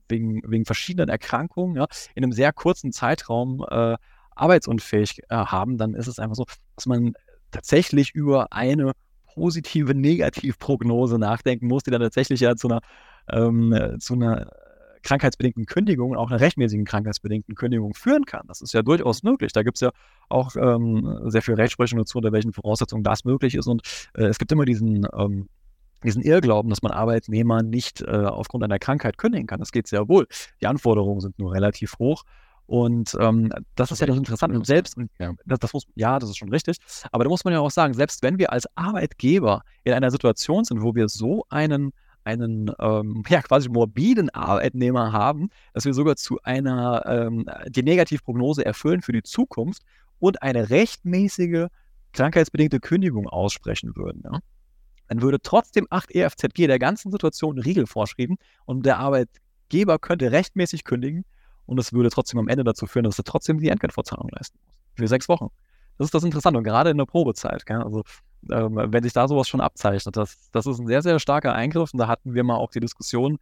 wegen, 0.09 0.43
wegen 0.45 0.65
verschiedenen 0.65 1.09
Erkrankungen 1.09 1.77
ja, 1.77 1.87
in 2.15 2.25
einem 2.25 2.33
sehr 2.33 2.53
kurzen 2.53 2.93
Zeitraum 2.93 3.65
äh, 3.69 3.97
arbeitsunfähig 4.35 5.23
äh, 5.29 5.37
haben, 5.37 5.79
dann 5.79 5.95
ist 5.95 6.09
es 6.09 6.19
einfach 6.19 6.37
so, 6.37 6.45
dass 6.77 6.87
man 6.87 7.15
tatsächlich 7.51 8.15
über 8.15 8.53
eine 8.53 8.93
positive 9.35 9.95
Negativprognose 9.95 11.19
nachdenken 11.19 11.67
muss, 11.67 11.83
die 11.83 11.91
dann 11.91 12.01
tatsächlich 12.01 12.41
ja 12.41 12.57
zu 12.57 12.69
einer, 12.69 12.81
ähm, 13.31 13.97
zu 13.99 14.15
einer 14.15 14.47
krankheitsbedingten 15.03 15.67
Kündigung, 15.67 16.17
auch 16.17 16.31
einer 16.31 16.41
rechtmäßigen 16.41 16.85
krankheitsbedingten 16.85 17.55
Kündigung 17.55 17.95
führen 17.95 18.25
kann. 18.25 18.47
Das 18.47 18.61
ist 18.61 18.73
ja 18.73 18.83
durchaus 18.83 19.23
möglich. 19.23 19.53
Da 19.53 19.63
gibt 19.63 19.77
es 19.77 19.81
ja 19.81 19.91
auch 20.29 20.55
ähm, 20.57 21.19
sehr 21.27 21.43
viel 21.43 21.55
Rechtsprechung 21.55 21.99
dazu, 21.99 22.19
unter 22.19 22.33
welchen 22.33 22.53
Voraussetzungen 22.53 23.03
das 23.03 23.25
möglich 23.25 23.55
ist. 23.55 23.67
Und 23.67 23.83
äh, 24.15 24.25
es 24.25 24.39
gibt 24.39 24.53
immer 24.53 24.65
diesen, 24.65 25.07
ähm, 25.17 25.49
diesen 26.05 26.23
Irrglauben, 26.23 26.71
dass 26.71 26.83
man 26.83 26.93
Arbeitnehmer 26.93 27.63
nicht 27.63 28.01
äh, 28.03 28.11
aufgrund 28.11 28.65
einer 28.65 28.79
Krankheit 28.79 29.19
kündigen 29.19 29.47
kann. 29.47 29.61
Das 29.61 29.73
geht 29.73 29.87
sehr 29.87 30.09
wohl. 30.09 30.27
Die 30.61 30.67
Anforderungen 30.67 31.21
sind 31.21 31.39
nur 31.39 31.53
relativ 31.53 31.99
hoch. 31.99 32.25
Und 32.73 33.15
ähm, 33.21 33.53
das 33.75 33.91
ist 33.91 34.01
ja 34.01 34.07
das 34.07 34.17
Interessante. 34.17 34.57
Und 34.57 34.65
selbst, 34.65 34.97
ja. 35.19 35.35
Das, 35.45 35.59
das, 35.59 35.75
muss, 35.75 35.85
ja, 35.95 36.19
das 36.19 36.31
ist 36.31 36.39
schon 36.39 36.49
richtig. 36.49 36.79
Aber 37.11 37.23
da 37.23 37.29
muss 37.29 37.45
man 37.45 37.53
ja 37.53 37.61
auch 37.61 37.71
sagen, 37.71 37.93
selbst 37.93 38.23
wenn 38.23 38.39
wir 38.39 38.51
als 38.51 38.67
Arbeitgeber 38.77 39.61
in 39.85 39.93
einer 39.93 40.11
Situation 40.11 40.65
sind, 40.65 40.81
wo 40.81 40.95
wir 40.95 41.11
so 41.11 41.45
einen, 41.51 41.93
einen 42.25 42.73
ähm, 42.79 43.25
ja, 43.29 43.43
quasi 43.43 43.69
morbiden 43.69 44.31
Arbeitnehmer 44.31 45.13
haben, 45.13 45.51
dass 45.75 45.85
wir 45.85 45.93
sogar 45.93 46.17
zu 46.17 46.41
einer, 46.45 47.05
ähm, 47.05 47.45
die 47.69 47.83
Negativprognose 47.83 48.65
erfüllen 48.65 49.03
für 49.03 49.13
die 49.13 49.23
Zukunft 49.23 49.83
und 50.19 50.41
eine 50.41 50.71
rechtmäßige 50.71 51.67
krankheitsbedingte 52.15 52.81
Kündigung 52.81 53.29
aussprechen 53.29 53.95
würden, 53.97 54.23
ja, 54.25 54.39
dann 55.09 55.21
würde 55.21 55.43
trotzdem 55.43 55.87
8 55.91 56.11
EFZG 56.15 56.69
der 56.69 56.79
ganzen 56.79 57.13
Situation 57.13 57.59
Riegel 57.59 57.87
vorschreiben 57.87 58.39
und 58.65 58.87
der 58.87 58.97
Arbeitgeber 58.97 59.99
könnte 59.99 60.33
rechtmäßig 60.33 60.85
kündigen 60.85 61.27
und 61.67 61.79
es 61.79 61.93
würde 61.93 62.11
trotzdem 62.11 62.39
am 62.39 62.49
Ende 62.49 62.65
dazu 62.65 62.87
führen, 62.87 63.05
dass 63.05 63.19
er 63.19 63.25
trotzdem 63.25 63.59
die 63.59 63.69
Entgeltvorzahlung 63.69 64.29
leisten 64.31 64.59
muss. 64.65 64.75
Für 64.95 65.09
sechs 65.09 65.29
Wochen. 65.29 65.49
Das 65.99 66.07
ist 66.07 66.15
das 66.15 66.25
Interessante 66.25 66.59
und 66.59 66.65
gerade 66.65 66.91
in 66.91 66.99
der 66.99 67.07
Probezeit. 67.07 67.67
Gell? 67.67 67.83
Also 67.83 68.03
ähm, 68.51 68.75
wenn 68.75 69.03
sich 69.03 69.13
da 69.13 69.29
sowas 69.29 69.49
schon 69.49 69.61
abzeichnet, 69.61 70.17
das, 70.17 70.51
das 70.51 70.67
ist 70.67 70.79
ein 70.81 70.87
sehr, 70.87 71.03
sehr 71.03 71.19
starker 71.21 71.55
Eingriff 71.55 71.93
und 71.93 71.99
da 71.99 72.09
hatten 72.09 72.35
wir 72.35 72.43
mal 72.45 72.57
auch 72.57 72.71
die 72.71 72.81
Diskussion 72.81 73.39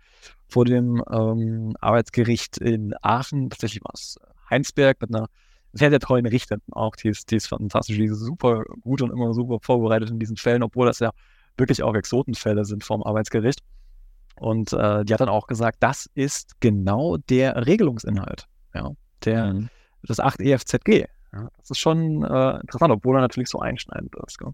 vor 0.48 0.64
dem 0.64 1.02
ähm, 1.10 1.74
Arbeitsgericht 1.80 2.58
in 2.58 2.94
Aachen, 3.00 3.50
tatsächlich 3.50 3.82
war 3.82 3.92
es 3.94 4.18
Heinsberg 4.50 5.00
mit 5.00 5.14
einer 5.14 5.28
sehr, 5.72 5.90
sehr 5.90 6.00
tollen 6.00 6.26
Richterin 6.26 6.60
auch, 6.72 6.96
die 6.96 7.08
ist, 7.08 7.30
die 7.30 7.36
ist 7.36 7.46
fantastisch, 7.46 7.96
die 7.96 8.04
ist 8.04 8.18
super 8.18 8.64
gut 8.82 9.02
und 9.02 9.10
immer 9.10 9.32
super 9.32 9.58
vorbereitet 9.62 10.10
in 10.10 10.18
diesen 10.18 10.36
Fällen, 10.36 10.62
obwohl 10.62 10.86
das 10.86 10.98
ja 10.98 11.12
wirklich 11.56 11.82
auch 11.82 11.94
Exotenfälle 11.94 12.64
sind 12.64 12.84
vom 12.84 13.02
Arbeitsgericht. 13.02 13.60
Und 14.40 14.72
äh, 14.72 15.04
die 15.04 15.12
hat 15.12 15.20
dann 15.20 15.28
auch 15.28 15.46
gesagt, 15.46 15.76
das 15.80 16.08
ist 16.14 16.58
genau 16.60 17.18
der 17.18 17.66
Regelungsinhalt, 17.66 18.48
ja, 18.74 18.90
der, 19.22 19.52
mhm. 19.52 19.68
das 20.02 20.18
8 20.18 20.40
EFZG. 20.40 21.04
Ja, 21.32 21.48
das 21.58 21.70
ist 21.70 21.78
schon 21.78 22.24
äh, 22.24 22.60
interessant, 22.60 22.90
obwohl 22.90 23.18
er 23.18 23.20
natürlich 23.20 23.50
so 23.50 23.60
einschneidend 23.60 24.16
ist. 24.26 24.38
Gell? 24.38 24.52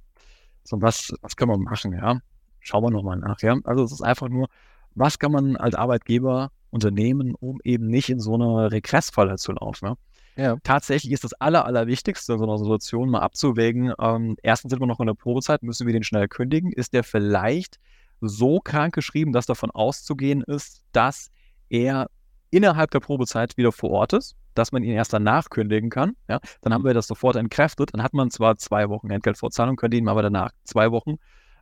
So, 0.65 0.83
was, 0.83 1.15
was 1.23 1.37
können 1.37 1.53
wir 1.53 1.59
machen, 1.59 1.93
ja? 1.93 2.19
Schauen 2.59 2.83
wir 2.83 2.91
nochmal 2.91 3.17
nach, 3.17 3.41
ja. 3.43 3.57
Also 3.63 3.85
es 3.85 3.93
ist 3.93 4.03
einfach 4.03 4.29
nur, 4.29 4.49
was 4.97 5.21
kann 5.21 5.31
man 5.31 5.57
als 5.57 5.77
Arbeitgeber 5.77 6.51
unternehmen, 6.71 7.37
um 7.37 7.61
eben 7.63 7.87
nicht 7.87 8.11
in 8.11 8.19
so 8.19 8.35
eine 8.35 8.73
Regressfalle 8.73 9.37
zu 9.37 9.53
laufen. 9.53 9.87
Ja? 9.87 9.97
Ja. 10.37 10.57
Tatsächlich 10.65 11.13
ist 11.13 11.23
das 11.23 11.33
Aller, 11.35 11.65
Allerwichtigste 11.65 12.33
in 12.33 12.39
so 12.41 12.45
einer 12.45 12.59
Situation 12.59 13.09
mal 13.09 13.21
abzuwägen. 13.21 13.93
Ähm, 14.01 14.37
erstens 14.43 14.71
sind 14.71 14.81
wir 14.81 14.89
noch 14.89 14.99
in 14.99 15.07
der 15.07 15.15
Probezeit, 15.15 15.63
müssen 15.63 15.87
wir 15.87 15.95
den 15.95 16.03
schnell 16.03 16.27
kündigen. 16.27 16.73
Ist 16.73 16.93
der 16.93 17.05
vielleicht 17.05 17.79
so 18.21 18.61
krank 18.61 18.95
geschrieben, 18.95 19.33
dass 19.33 19.47
davon 19.47 19.71
auszugehen 19.71 20.43
ist, 20.43 20.83
dass 20.93 21.31
er 21.69 22.09
innerhalb 22.51 22.91
der 22.91 23.01
Probezeit 23.01 23.57
wieder 23.57 23.73
vor 23.73 23.91
Ort 23.91 24.13
ist, 24.13 24.37
dass 24.55 24.73
man 24.73 24.83
ihn 24.83 24.93
erst 24.93 25.13
danach 25.13 25.51
kündigen 25.51 25.91
kann. 25.91 26.17
Ja, 26.29 26.41
dann 26.63 26.73
haben 26.73 26.85
wir 26.85 26.95
das 26.95 27.07
sofort 27.07 27.37
entkräftet. 27.37 27.93
Dann 27.93 28.03
hat 28.03 28.15
man 28.15 28.31
zwar 28.31 28.57
zwei 28.57 28.89
Wochen 28.89 29.11
Entgeltvorzahlung, 29.11 29.77
könnte 29.77 29.97
ihn 29.97 30.09
aber 30.09 30.23
danach 30.23 30.51
zwei 30.65 30.91
Wochen 30.91 31.17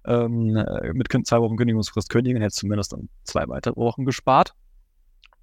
ähm, 0.07 0.57
äh, 0.57 0.93
mit 0.93 1.09
zwei 1.27 1.41
Wochen 1.41 1.57
Kündigungsfrist 1.57 2.11
kündigen, 2.11 2.41
hätte 2.43 2.55
zumindest 2.55 2.93
dann 2.93 3.09
zwei 3.25 3.49
weitere 3.49 3.77
Wochen 3.77 4.05
gespart. 4.05 4.55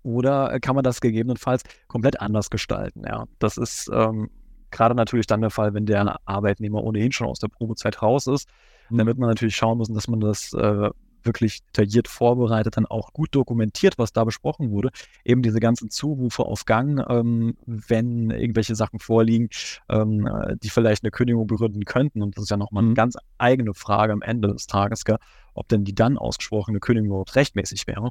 Oder 0.04 0.60
kann 0.60 0.76
man 0.76 0.84
das 0.84 1.02
gegebenenfalls 1.02 1.63
komplett 1.88 2.21
anders 2.21 2.50
gestalten? 2.50 3.04
Ja, 3.06 3.26
das 3.39 3.58
ist 3.58 3.89
ähm, 3.93 4.30
gerade 4.71 4.95
natürlich 4.95 5.28
dann 5.28 5.41
der 5.41 5.52
Fall, 5.52 5.74
wenn 5.74 5.86
der 5.86 6.19
Arbeitnehmer 6.26 6.84
ohnehin 6.84 7.12
schon 7.12 7.28
aus 7.28 7.39
der 7.39 7.50
Probezeit 7.50 8.02
raus 8.02 8.28
ist. 8.28 8.50
Mhm. 8.91 8.97
Dann 8.97 9.08
wird 9.08 9.17
man 9.17 9.30
natürlich 9.30 9.56
schauen 9.56 9.77
müssen, 9.77 9.93
dass 9.93 10.08
man 10.08 10.19
das 10.19 10.54
äh, 10.54 10.89
wirklich 11.23 11.63
detailliert 11.67 12.08
vorbereitet, 12.08 12.77
dann 12.77 12.86
auch 12.86 13.13
gut 13.13 13.36
dokumentiert, 13.36 13.97
was 13.97 14.13
da 14.13 14.23
besprochen 14.23 14.71
wurde. 14.71 14.89
Eben 15.23 15.41
diese 15.41 15.60
ganzen 15.60 15.89
Zurufe 15.89 16.43
auf 16.43 16.65
Gang, 16.65 17.04
ähm, 17.10 17.58
wenn 17.65 18.32
irgendwelche 18.32 18.75
Sachen 18.75 18.99
vorliegen, 18.99 19.49
ähm, 19.89 20.27
die 20.63 20.69
vielleicht 20.69 21.04
eine 21.04 21.12
Kündigung 21.12 21.47
begründen 21.47 21.86
könnten. 21.86 22.21
Und 22.21 22.38
das 22.38 22.45
ist 22.45 22.49
ja 22.49 22.58
nochmal 22.58 22.84
eine 22.84 22.91
mhm. 22.91 22.95
ganz 22.95 23.17
eigene 23.38 23.73
Frage 23.73 24.13
am 24.13 24.21
Ende 24.21 24.51
des 24.51 24.67
Tages, 24.67 25.06
gell, 25.06 25.17
ob 25.54 25.67
denn 25.67 25.84
die 25.84 25.95
dann 25.95 26.17
ausgesprochene 26.17 26.80
Kündigung 26.80 27.10
überhaupt 27.10 27.36
rechtmäßig 27.36 27.88
wäre. 27.88 28.10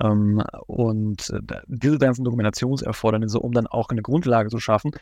Ähm, 0.00 0.42
und 0.66 1.30
äh, 1.30 1.60
diese 1.66 1.98
ganzen 1.98 2.24
Dokumentationserfordernisse, 2.24 3.40
um 3.40 3.52
dann 3.52 3.66
auch 3.66 3.88
eine 3.90 4.02
Grundlage 4.02 4.48
zu 4.48 4.58
schaffen, 4.58 4.92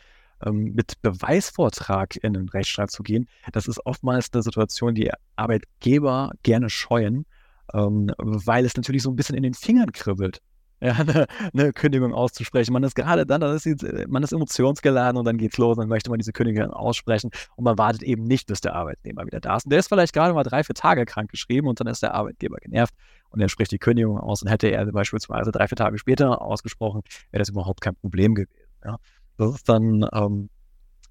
ähm, 0.45 0.73
mit 0.73 1.01
Beweisvortrag 1.01 2.15
in 2.17 2.33
den 2.33 2.49
Rechtsstreit 2.49 2.91
zu 2.91 3.03
gehen, 3.03 3.27
das 3.51 3.67
ist 3.67 3.85
oftmals 3.85 4.29
eine 4.33 4.43
Situation, 4.43 4.95
die 4.95 5.11
Arbeitgeber 5.35 6.31
gerne 6.43 6.69
scheuen, 6.69 7.25
ähm, 7.73 8.11
weil 8.17 8.65
es 8.65 8.75
natürlich 8.75 9.03
so 9.03 9.09
ein 9.09 9.15
bisschen 9.15 9.35
in 9.35 9.43
den 9.43 9.53
Fingern 9.53 9.91
kribbelt. 9.91 10.41
Eine, 10.79 11.25
eine, 11.55 11.73
Kündigung 11.73 12.13
auszusprechen. 12.13 12.71
Man 12.71 12.83
ist 12.83 12.93
gerade 12.93 13.25
dann, 13.25 13.41
dann 13.41 13.55
ist 13.55 13.65
man 14.07 14.21
ist 14.21 14.31
emotionsgeladen 14.31 15.17
und 15.17 15.25
dann 15.25 15.39
geht's 15.39 15.57
los 15.57 15.75
und 15.75 15.81
dann 15.81 15.89
möchte 15.89 16.11
man 16.11 16.19
diese 16.19 16.33
Kündigung 16.33 16.69
aussprechen 16.69 17.31
und 17.55 17.63
man 17.63 17.79
wartet 17.79 18.03
eben 18.03 18.25
nicht, 18.25 18.45
bis 18.45 18.61
der 18.61 18.75
Arbeitnehmer 18.75 19.25
wieder 19.25 19.39
da 19.39 19.57
ist. 19.57 19.65
Und 19.65 19.71
der 19.71 19.79
ist 19.79 19.87
vielleicht 19.87 20.13
gerade 20.13 20.35
mal 20.35 20.43
drei, 20.43 20.63
vier 20.63 20.75
Tage 20.75 21.05
krank 21.05 21.31
geschrieben 21.31 21.67
und 21.67 21.79
dann 21.79 21.87
ist 21.87 22.03
der 22.03 22.13
Arbeitgeber 22.13 22.57
genervt 22.57 22.93
und 23.29 23.41
er 23.41 23.49
spricht 23.49 23.71
die 23.71 23.79
Kündigung 23.79 24.19
aus 24.19 24.43
und 24.43 24.49
hätte 24.49 24.67
er 24.67 24.85
beispielsweise 24.85 25.51
drei, 25.51 25.67
vier 25.67 25.77
Tage 25.77 25.97
später 25.97 26.43
ausgesprochen, 26.43 27.01
wäre 27.31 27.39
das 27.39 27.49
überhaupt 27.49 27.81
kein 27.81 27.95
Problem 27.95 28.35
gewesen. 28.35 28.53
Ja. 28.85 28.99
Das 29.37 29.55
ist 29.55 29.69
dann 29.69 30.07
ähm, 30.13 30.49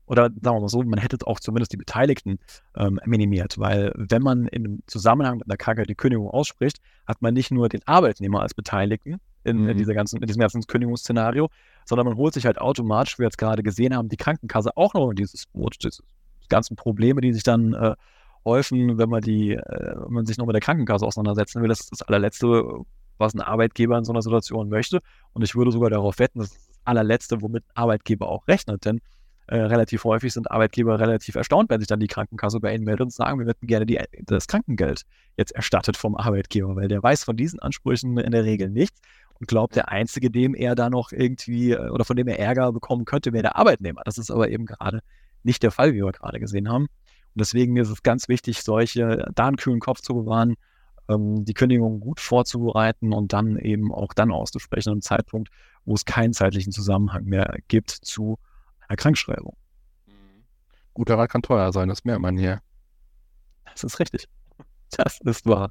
oder 0.06 0.24
sagen 0.24 0.56
wir 0.56 0.60
mal 0.60 0.68
so, 0.68 0.82
man 0.82 1.00
hätte 1.00 1.18
auch 1.26 1.40
zumindest 1.40 1.72
die 1.72 1.76
Beteiligten 1.76 2.38
ähm, 2.76 3.00
minimiert, 3.04 3.58
weil 3.58 3.92
wenn 3.96 4.22
man 4.22 4.46
in 4.46 4.82
Zusammenhang 4.86 5.38
mit 5.38 5.48
einer 5.48 5.56
Krankheit 5.56 5.88
die 5.88 5.94
Kündigung 5.94 6.30
ausspricht, 6.30 6.80
hat 7.06 7.22
man 7.22 7.34
nicht 7.34 7.50
nur 7.50 7.68
den 7.68 7.80
Arbeitnehmer 7.86 8.40
als 8.40 8.54
Beteiligten 8.54 9.20
in, 9.42 9.62
mhm. 9.62 9.70
in, 9.70 9.78
dieser 9.78 9.94
ganzen, 9.94 10.20
in 10.20 10.26
diesem 10.26 10.40
ganzen 10.40 10.62
Kündigungsszenario, 10.62 11.48
sondern 11.84 12.06
man 12.06 12.16
holt 12.16 12.34
sich 12.34 12.46
halt 12.46 12.58
automatisch, 12.58 13.18
wie 13.18 13.22
wir 13.22 13.26
jetzt 13.26 13.38
gerade 13.38 13.62
gesehen 13.62 13.96
haben, 13.96 14.08
die 14.08 14.16
Krankenkasse 14.16 14.76
auch 14.76 14.94
noch 14.94 15.10
in 15.10 15.16
dieses 15.16 15.46
Boot, 15.46 15.76
diese 15.82 16.02
ganzen 16.48 16.76
Probleme, 16.76 17.20
die 17.20 17.32
sich 17.32 17.42
dann 17.42 17.74
äh, 17.74 17.94
häufen, 18.44 18.98
wenn 18.98 19.08
man 19.08 19.22
die, 19.22 19.54
äh, 19.54 19.94
wenn 20.04 20.12
man 20.12 20.26
sich 20.26 20.38
noch 20.38 20.46
mit 20.46 20.54
der 20.54 20.60
Krankenkasse 20.60 21.04
auseinandersetzen 21.04 21.62
will. 21.62 21.68
Das 21.68 21.80
ist 21.80 21.90
das 21.90 22.02
allerletzte, 22.02 22.62
was 23.18 23.34
ein 23.34 23.40
Arbeitgeber 23.40 23.98
in 23.98 24.04
so 24.04 24.12
einer 24.12 24.22
Situation 24.22 24.68
möchte. 24.68 25.00
Und 25.32 25.42
ich 25.42 25.56
würde 25.56 25.72
sogar 25.72 25.90
darauf 25.90 26.20
wetten, 26.20 26.38
das 26.38 26.52
ist 26.52 26.68
das 26.68 26.75
allerletzte, 26.86 27.42
womit 27.42 27.64
Arbeitgeber 27.74 28.28
auch 28.28 28.46
rechnet. 28.48 28.84
Denn 28.84 29.00
äh, 29.48 29.58
relativ 29.58 30.04
häufig 30.04 30.32
sind 30.32 30.50
Arbeitgeber 30.50 30.98
relativ 30.98 31.36
erstaunt, 31.36 31.70
wenn 31.70 31.80
sich 31.80 31.86
dann 31.86 32.00
die 32.00 32.08
Krankenkasse 32.08 32.58
bei 32.58 32.74
ihnen 32.74 32.84
meldet 32.84 33.02
und 33.02 33.12
sagen, 33.12 33.38
wir 33.38 33.46
hätten 33.46 33.66
gerne 33.66 33.86
die, 33.86 34.00
das 34.24 34.48
Krankengeld 34.48 35.02
jetzt 35.36 35.52
erstattet 35.52 35.96
vom 35.96 36.16
Arbeitgeber, 36.16 36.74
weil 36.74 36.88
der 36.88 37.02
weiß 37.02 37.24
von 37.24 37.36
diesen 37.36 37.60
Ansprüchen 37.60 38.18
in 38.18 38.32
der 38.32 38.44
Regel 38.44 38.70
nichts 38.70 39.00
und 39.38 39.46
glaubt, 39.46 39.76
der 39.76 39.88
Einzige, 39.88 40.30
dem 40.30 40.54
er 40.54 40.74
da 40.74 40.90
noch 40.90 41.12
irgendwie 41.12 41.72
äh, 41.72 41.90
oder 41.90 42.04
von 42.04 42.16
dem 42.16 42.26
er 42.26 42.38
Ärger 42.38 42.72
bekommen 42.72 43.04
könnte, 43.04 43.32
wäre 43.32 43.42
der 43.42 43.56
Arbeitnehmer. 43.56 44.02
Das 44.04 44.18
ist 44.18 44.30
aber 44.30 44.48
eben 44.50 44.66
gerade 44.66 45.00
nicht 45.44 45.62
der 45.62 45.70
Fall, 45.70 45.94
wie 45.94 46.02
wir 46.02 46.12
gerade 46.12 46.40
gesehen 46.40 46.68
haben. 46.68 46.84
Und 46.84 47.40
deswegen 47.40 47.76
ist 47.76 47.90
es 47.90 48.02
ganz 48.02 48.28
wichtig, 48.28 48.62
solche, 48.62 49.30
da 49.34 49.46
einen 49.46 49.56
kühlen 49.56 49.80
Kopf 49.80 50.00
zu 50.00 50.14
bewahren, 50.14 50.56
ähm, 51.08 51.44
die 51.44 51.54
Kündigung 51.54 52.00
gut 52.00 52.18
vorzubereiten 52.18 53.12
und 53.12 53.32
dann 53.32 53.58
eben 53.58 53.92
auch 53.92 54.12
dann 54.12 54.32
auszusprechen, 54.32 54.90
am 54.90 55.02
Zeitpunkt, 55.02 55.50
wo 55.86 55.94
es 55.94 56.04
keinen 56.04 56.34
zeitlichen 56.34 56.72
Zusammenhang 56.72 57.24
mehr 57.24 57.56
gibt 57.68 57.90
zu 57.90 58.38
einer 58.88 58.96
Krankschreibung. 58.96 59.56
Mhm. 60.06 60.44
Guter 60.92 61.16
Rat 61.16 61.30
kann 61.30 61.42
teuer 61.42 61.72
sein, 61.72 61.88
das 61.88 62.04
merkt 62.04 62.20
man 62.20 62.36
hier. 62.36 62.60
Das 63.64 63.84
ist 63.84 64.00
richtig. 64.00 64.28
Das 64.90 65.20
ist 65.20 65.46
wahr. 65.46 65.70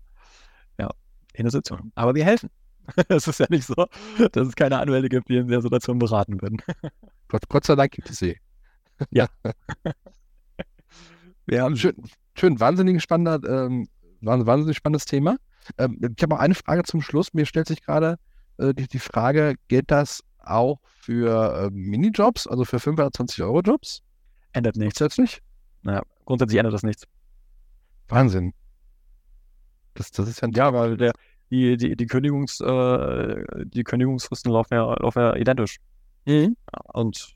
Ja, 0.79 0.89
in 1.33 1.43
der 1.43 1.51
Sitzung. 1.51 1.91
Aber 1.95 2.15
wir 2.15 2.25
helfen. 2.25 2.49
es 3.09 3.27
ist 3.27 3.39
ja 3.39 3.47
nicht 3.49 3.65
so, 3.65 3.87
dass 4.31 4.47
es 4.47 4.55
keine 4.55 4.79
Anwälte 4.79 5.09
gibt, 5.09 5.29
die 5.29 5.37
in 5.37 5.47
der 5.47 5.61
Situation 5.61 5.99
beraten 5.99 6.41
würden. 6.41 6.61
Gott, 7.27 7.43
Gott 7.49 7.65
sei 7.65 7.75
Dank 7.75 7.91
gibt 7.91 8.09
es 8.09 8.17
sie. 8.17 8.39
Ja. 9.11 9.27
Wir 11.47 11.63
haben 11.63 11.77
schön, 11.77 11.95
schön 12.35 12.59
wahnsinnig 12.59 13.03
spannender, 13.03 13.39
ähm, 13.47 13.87
wahnsinnig 14.21 14.77
spannendes 14.77 15.05
Thema. 15.05 15.37
Ähm, 15.77 15.99
ich 16.01 16.23
habe 16.23 16.33
noch 16.33 16.39
eine 16.39 16.55
Frage 16.55 16.83
zum 16.83 17.01
Schluss. 17.01 17.33
Mir 17.33 17.45
stellt 17.45 17.67
sich 17.67 17.83
gerade 17.83 18.17
äh, 18.57 18.73
die, 18.73 18.87
die 18.87 18.99
Frage, 18.99 19.55
gilt 19.67 19.91
das 19.91 20.23
auch 20.39 20.79
für 20.83 21.65
äh, 21.65 21.69
Minijobs, 21.71 22.47
also 22.47 22.65
für 22.65 22.79
520 22.79 23.43
Euro 23.43 23.61
Jobs? 23.61 24.01
Ändert 24.53 24.77
nichts 24.77 25.17
nicht. 25.17 25.41
Naja, 25.81 26.01
grundsätzlich 26.25 26.59
ändert 26.59 26.73
das 26.73 26.83
nichts. 26.83 27.03
Wahnsinn. 28.07 28.53
Das, 29.95 30.11
das 30.11 30.27
ist 30.27 30.41
ja, 30.41 30.49
ja 30.53 30.73
weil 30.73 30.97
der, 30.97 31.13
die, 31.49 31.77
die, 31.77 31.95
die, 31.95 32.05
Kündigungs, 32.05 32.59
äh, 32.61 33.43
die 33.65 33.83
Kündigungsfristen 33.83 34.51
laufen 34.51 34.73
ja, 34.73 34.93
laufen 34.99 35.19
ja 35.19 35.35
identisch. 35.35 35.77
Mhm. 36.25 36.55
Und 36.93 37.35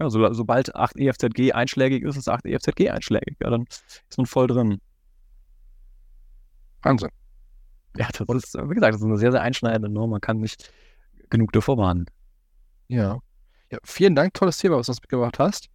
ja, 0.00 0.10
so, 0.10 0.32
sobald 0.32 0.74
8 0.74 0.96
EFZG 0.96 1.52
einschlägig 1.52 2.02
ist, 2.02 2.16
ist 2.16 2.28
8 2.28 2.46
EFZG 2.46 2.90
einschlägig. 2.90 3.36
Ja, 3.40 3.50
dann 3.50 3.64
ist 3.64 4.16
man 4.16 4.26
voll 4.26 4.46
drin. 4.46 4.80
Wahnsinn. 6.82 7.10
Ja, 7.98 8.08
das 8.08 8.44
ist, 8.44 8.54
wie 8.54 8.74
gesagt, 8.74 8.94
das 8.94 9.00
ist 9.00 9.06
eine 9.06 9.18
sehr, 9.18 9.30
sehr 9.30 9.42
einschneidende 9.42 9.88
Norm. 9.88 10.10
Man 10.10 10.20
kann 10.20 10.38
nicht 10.38 10.72
genug 11.30 11.52
davor 11.52 11.78
warnen. 11.78 12.06
Ja. 12.88 13.20
ja. 13.70 13.78
Vielen 13.84 14.16
Dank, 14.16 14.34
tolles 14.34 14.58
Thema, 14.58 14.76
was 14.76 14.86
du 14.86 14.92
uns 14.92 15.00
mitgebracht 15.00 15.38
hast. 15.38 15.68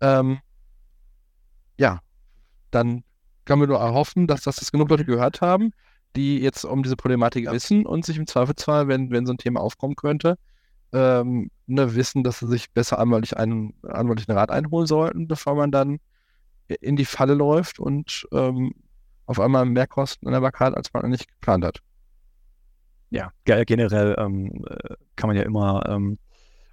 Ähm, 0.00 0.38
ja, 1.78 2.00
dann 2.70 3.04
können 3.44 3.62
wir 3.62 3.66
nur 3.66 3.78
erhoffen, 3.78 4.26
dass 4.26 4.42
das 4.42 4.72
genug 4.72 4.88
Leute 4.88 5.04
gehört 5.04 5.40
haben, 5.40 5.72
die 6.16 6.38
jetzt 6.38 6.64
um 6.64 6.82
diese 6.82 6.96
Problematik 6.96 7.50
wissen 7.50 7.86
und 7.86 8.04
sich 8.04 8.16
im 8.16 8.26
Zweifelsfall, 8.26 8.88
wenn, 8.88 9.10
wenn 9.10 9.26
so 9.26 9.32
ein 9.32 9.38
Thema 9.38 9.60
aufkommen 9.60 9.96
könnte, 9.96 10.36
ähm, 10.92 11.50
ne, 11.66 11.94
wissen, 11.94 12.24
dass 12.24 12.40
sie 12.40 12.48
sich 12.48 12.70
besser 12.72 12.98
anwaltlich 12.98 13.36
einen 13.36 13.74
anwaltlichen 13.82 14.34
Rat 14.34 14.50
einholen 14.50 14.86
sollten, 14.86 15.28
bevor 15.28 15.54
man 15.54 15.70
dann 15.70 15.98
in 16.68 16.96
die 16.96 17.04
Falle 17.04 17.34
läuft 17.34 17.78
und 17.78 18.26
ähm, 18.32 18.74
auf 19.30 19.38
einmal 19.38 19.64
mehr 19.64 19.86
Kosten 19.86 20.26
in 20.26 20.32
der 20.32 20.40
Bank 20.40 20.58
hat, 20.58 20.76
als 20.76 20.92
man 20.92 21.04
eigentlich 21.04 21.28
geplant 21.28 21.64
hat. 21.64 21.78
Ja, 23.10 23.30
generell 23.44 24.16
ähm, 24.18 24.64
äh, 24.68 24.94
kann 25.14 25.28
man 25.28 25.36
ja 25.36 25.44
immer 25.44 25.84
ähm, 25.88 26.18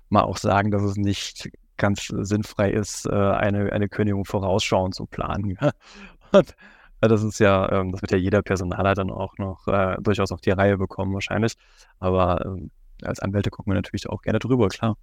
mal 0.10 0.24
auch 0.24 0.38
sagen, 0.38 0.72
dass 0.72 0.82
es 0.82 0.96
nicht 0.96 1.50
ganz 1.78 2.08
sinnfrei 2.08 2.72
ist, 2.72 3.06
äh, 3.06 3.12
eine, 3.12 3.72
eine 3.72 3.88
Kündigung 3.90 4.26
vorausschauend 4.26 4.96
zu 4.96 5.06
planen. 5.06 5.56
und, 6.32 6.56
äh, 7.02 7.08
das 7.08 7.22
ist 7.22 7.40
ja, 7.40 7.72
ähm, 7.72 7.92
das 7.92 8.02
wird 8.02 8.12
ja 8.12 8.18
jeder 8.18 8.42
Personaler 8.42 8.96
dann 8.96 9.12
auch 9.12 9.38
noch 9.38 9.68
äh, 9.68 9.98
durchaus 10.00 10.32
auf 10.32 10.42
die 10.42 10.50
Reihe 10.50 10.80
bekommen, 10.80 11.14
wahrscheinlich. 11.14 11.54
Aber 12.00 12.44
ähm, 12.44 12.72
als 13.04 13.20
Anwälte 13.20 13.52
gucken 13.52 13.72
wir 13.72 13.76
natürlich 13.76 14.10
auch 14.10 14.24
gerne 14.24 14.40
drüber, 14.40 14.68
klar. 14.70 14.98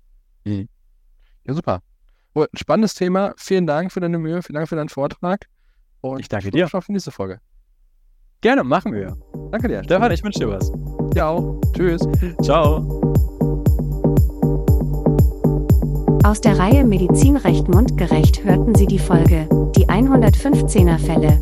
Mhm. 0.44 0.68
Ja, 1.44 1.54
super. 1.54 1.82
Cool. 2.34 2.48
Spannendes 2.54 2.94
Thema. 2.94 3.32
Vielen 3.36 3.68
Dank 3.68 3.92
für 3.92 4.00
deine 4.00 4.18
Mühe, 4.18 4.42
vielen 4.42 4.54
Dank 4.54 4.68
für 4.68 4.76
deinen 4.76 4.88
Vortrag. 4.88 5.46
Und 6.04 6.20
ich 6.20 6.28
danke 6.28 6.50
dir. 6.50 6.68
Auf 6.70 6.84
die 6.84 6.92
nächste 6.92 7.10
Folge. 7.10 7.40
Gerne, 8.42 8.62
machen 8.62 8.92
wir. 8.92 9.16
Danke 9.50 9.68
dir. 9.68 9.82
Stefan, 9.84 10.12
ich 10.12 10.22
wünsche 10.22 10.38
dir 10.38 10.50
was. 10.50 10.70
Ja 11.14 11.30
auch. 11.30 11.58
Tschüss. 11.72 12.06
Ciao. 12.42 13.00
Aus 16.22 16.42
der 16.42 16.58
Reihe 16.58 16.84
Medizinrecht 16.84 17.68
mundgerecht 17.68 18.44
hörten 18.44 18.74
Sie 18.74 18.86
die 18.86 18.98
Folge 18.98 19.48
Die 19.76 19.86
115er 19.86 20.98
Fälle 20.98 21.40